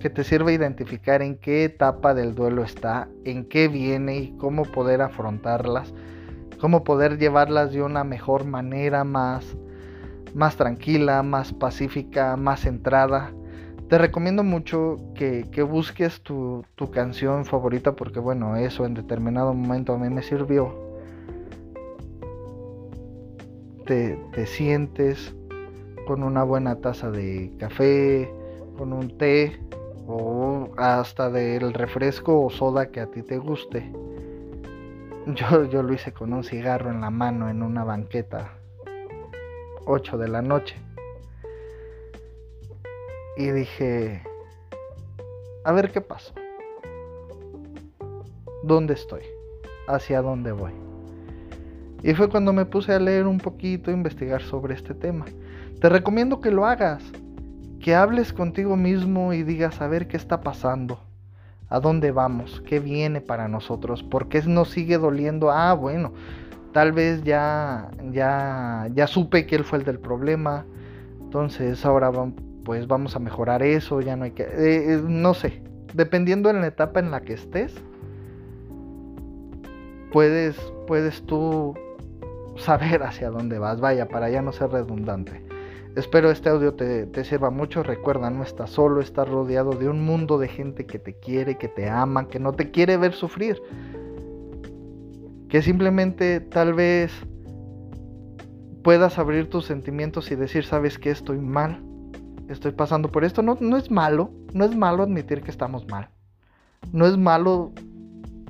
que 0.00 0.08
te 0.08 0.24
sirva 0.24 0.52
identificar 0.52 1.20
en 1.20 1.36
qué 1.36 1.64
etapa 1.64 2.14
del 2.14 2.34
duelo 2.34 2.62
está, 2.62 3.08
en 3.24 3.44
qué 3.44 3.68
viene 3.68 4.16
y 4.18 4.36
cómo 4.38 4.62
poder 4.62 5.02
afrontarlas 5.02 5.92
cómo 6.64 6.82
poder 6.82 7.18
llevarlas 7.18 7.74
de 7.74 7.82
una 7.82 8.04
mejor 8.04 8.46
manera, 8.46 9.04
más, 9.04 9.54
más 10.34 10.56
tranquila, 10.56 11.22
más 11.22 11.52
pacífica, 11.52 12.38
más 12.38 12.60
centrada. 12.60 13.34
Te 13.90 13.98
recomiendo 13.98 14.42
mucho 14.42 14.96
que, 15.14 15.44
busques 15.62 16.22
tu, 16.22 16.64
canción 16.90 17.44
favorita 17.44 17.94
porque 17.94 18.18
bueno, 18.18 18.56
eso 18.56 18.86
en 18.86 18.94
determinado 18.94 19.52
momento 19.52 19.92
a 19.92 19.98
mí 19.98 20.08
me 20.08 20.22
sirvió. 20.22 20.74
Te, 23.84 24.18
te 24.32 24.46
sientes 24.46 25.36
con 26.06 26.22
una 26.22 26.44
buena 26.44 26.76
taza 26.76 27.10
de 27.10 27.52
café, 27.58 28.32
con 28.78 28.94
un 28.94 29.18
té 29.18 29.60
o 30.06 30.70
hasta 30.78 31.28
del 31.28 31.74
refresco 31.74 32.42
o 32.42 32.48
soda 32.48 32.86
que 32.86 33.00
a 33.00 33.06
ti 33.10 33.20
te 33.20 33.36
guste 33.36 33.92
yo, 35.34 35.64
yo 35.64 35.82
lo 35.82 35.92
hice 35.94 36.12
con 36.12 36.32
un 36.32 36.44
cigarro 36.44 36.90
en 36.90 37.00
la 37.00 37.10
mano 37.10 37.48
en 37.48 37.62
una 37.62 37.84
banqueta 37.84 38.52
8 39.86 40.18
de 40.18 40.28
la 40.28 40.42
noche. 40.42 40.76
Y 43.36 43.50
dije, 43.50 44.22
a 45.64 45.72
ver 45.72 45.90
qué 45.92 46.00
pasó. 46.00 46.32
¿Dónde 48.62 48.94
estoy? 48.94 49.22
¿Hacia 49.88 50.22
dónde 50.22 50.52
voy? 50.52 50.72
Y 52.02 52.14
fue 52.14 52.28
cuando 52.28 52.52
me 52.52 52.66
puse 52.66 52.92
a 52.92 52.98
leer 52.98 53.26
un 53.26 53.38
poquito, 53.38 53.90
a 53.90 53.94
investigar 53.94 54.42
sobre 54.42 54.74
este 54.74 54.94
tema. 54.94 55.24
Te 55.80 55.88
recomiendo 55.88 56.40
que 56.40 56.50
lo 56.50 56.66
hagas, 56.66 57.02
que 57.80 57.94
hables 57.94 58.32
contigo 58.32 58.76
mismo 58.76 59.32
y 59.32 59.42
digas 59.42 59.80
a 59.80 59.88
ver 59.88 60.06
qué 60.06 60.16
está 60.16 60.42
pasando, 60.42 60.98
a 61.74 61.80
dónde 61.80 62.12
vamos, 62.12 62.62
qué 62.64 62.78
viene 62.78 63.20
para 63.20 63.48
nosotros, 63.48 64.04
por 64.04 64.28
qué 64.28 64.40
nos 64.42 64.70
sigue 64.70 64.96
doliendo. 64.96 65.50
Ah, 65.50 65.74
bueno, 65.74 66.12
tal 66.72 66.92
vez 66.92 67.24
ya 67.24 67.90
ya 68.12 68.88
ya 68.94 69.08
supe 69.08 69.44
que 69.44 69.56
él 69.56 69.64
fue 69.64 69.78
el 69.78 69.84
del 69.84 69.98
problema, 69.98 70.64
entonces 71.20 71.84
ahora 71.84 72.12
pues 72.64 72.86
vamos 72.86 73.16
a 73.16 73.18
mejorar 73.18 73.64
eso, 73.64 74.00
ya 74.00 74.14
no 74.14 74.22
hay 74.22 74.30
que 74.30 74.44
eh, 74.44 74.94
eh, 74.94 75.02
no 75.04 75.34
sé, 75.34 75.64
dependiendo 75.94 76.52
de 76.52 76.60
la 76.60 76.66
etapa 76.68 77.00
en 77.00 77.10
la 77.10 77.22
que 77.22 77.32
estés, 77.32 77.74
puedes 80.12 80.56
puedes 80.86 81.26
tú 81.26 81.74
saber 82.56 83.02
hacia 83.08 83.30
dónde 83.30 83.58
vas, 83.58 83.80
vaya, 83.80 84.06
para 84.06 84.30
ya 84.30 84.42
no 84.42 84.52
ser 84.52 84.70
redundante. 84.70 85.42
Espero 85.96 86.32
este 86.32 86.48
audio 86.48 86.74
te, 86.74 87.24
sirva 87.24 87.50
mucho. 87.50 87.84
Recuerda, 87.84 88.28
no 88.28 88.42
estás 88.42 88.70
solo, 88.70 89.00
estás 89.00 89.28
rodeado 89.28 89.70
de 89.72 89.88
un 89.88 90.04
mundo 90.04 90.38
de 90.38 90.48
gente 90.48 90.86
que 90.86 90.98
te 90.98 91.14
quiere, 91.14 91.56
que 91.56 91.68
te 91.68 91.88
ama, 91.88 92.26
que 92.26 92.40
no 92.40 92.52
te 92.52 92.72
quiere 92.72 92.96
ver 92.96 93.12
sufrir. 93.12 93.62
Que 95.48 95.62
simplemente 95.62 96.40
tal 96.40 96.74
vez 96.74 97.12
puedas 98.82 99.18
abrir 99.18 99.48
tus 99.48 99.66
sentimientos 99.66 100.32
y 100.32 100.34
decir, 100.34 100.64
sabes 100.64 100.98
que 100.98 101.10
estoy 101.10 101.38
mal, 101.38 101.80
estoy 102.48 102.72
pasando 102.72 103.12
por 103.12 103.24
esto. 103.24 103.42
No, 103.42 103.56
no 103.60 103.76
es 103.76 103.88
malo, 103.88 104.32
no 104.52 104.64
es 104.64 104.74
malo 104.74 105.04
admitir 105.04 105.42
que 105.42 105.52
estamos 105.52 105.86
mal. 105.86 106.10
No 106.92 107.06
es 107.06 107.16
malo 107.16 107.72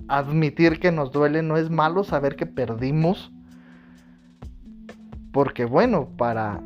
admitir 0.08 0.80
que 0.80 0.92
nos 0.92 1.12
duele, 1.12 1.42
no 1.42 1.58
es 1.58 1.68
malo 1.68 2.04
saber 2.04 2.36
que 2.36 2.46
perdimos. 2.46 3.30
Porque 5.30 5.66
bueno, 5.66 6.08
para 6.16 6.62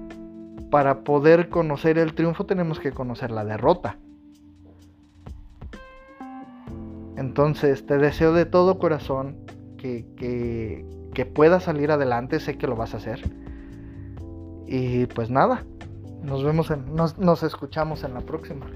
para 0.70 1.04
poder 1.04 1.48
conocer 1.48 1.98
el 1.98 2.14
triunfo 2.14 2.46
tenemos 2.46 2.80
que 2.80 2.92
conocer 2.92 3.30
la 3.30 3.44
derrota. 3.44 3.98
Entonces 7.16 7.84
te 7.86 7.98
deseo 7.98 8.32
de 8.32 8.46
todo 8.46 8.78
corazón 8.78 9.36
que, 9.76 10.06
que, 10.16 11.26
puedas 11.26 11.64
salir 11.64 11.90
adelante, 11.90 12.38
sé 12.38 12.56
que 12.56 12.68
lo 12.68 12.76
vas 12.76 12.94
a 12.94 12.98
hacer. 12.98 13.20
Y 14.66 15.06
pues 15.06 15.30
nada, 15.30 15.64
nos 16.22 16.44
vemos, 16.44 16.70
en, 16.70 16.94
nos 16.94 17.42
escuchamos 17.42 18.04
en 18.04 18.14
la 18.14 18.20
próxima. 18.20 18.66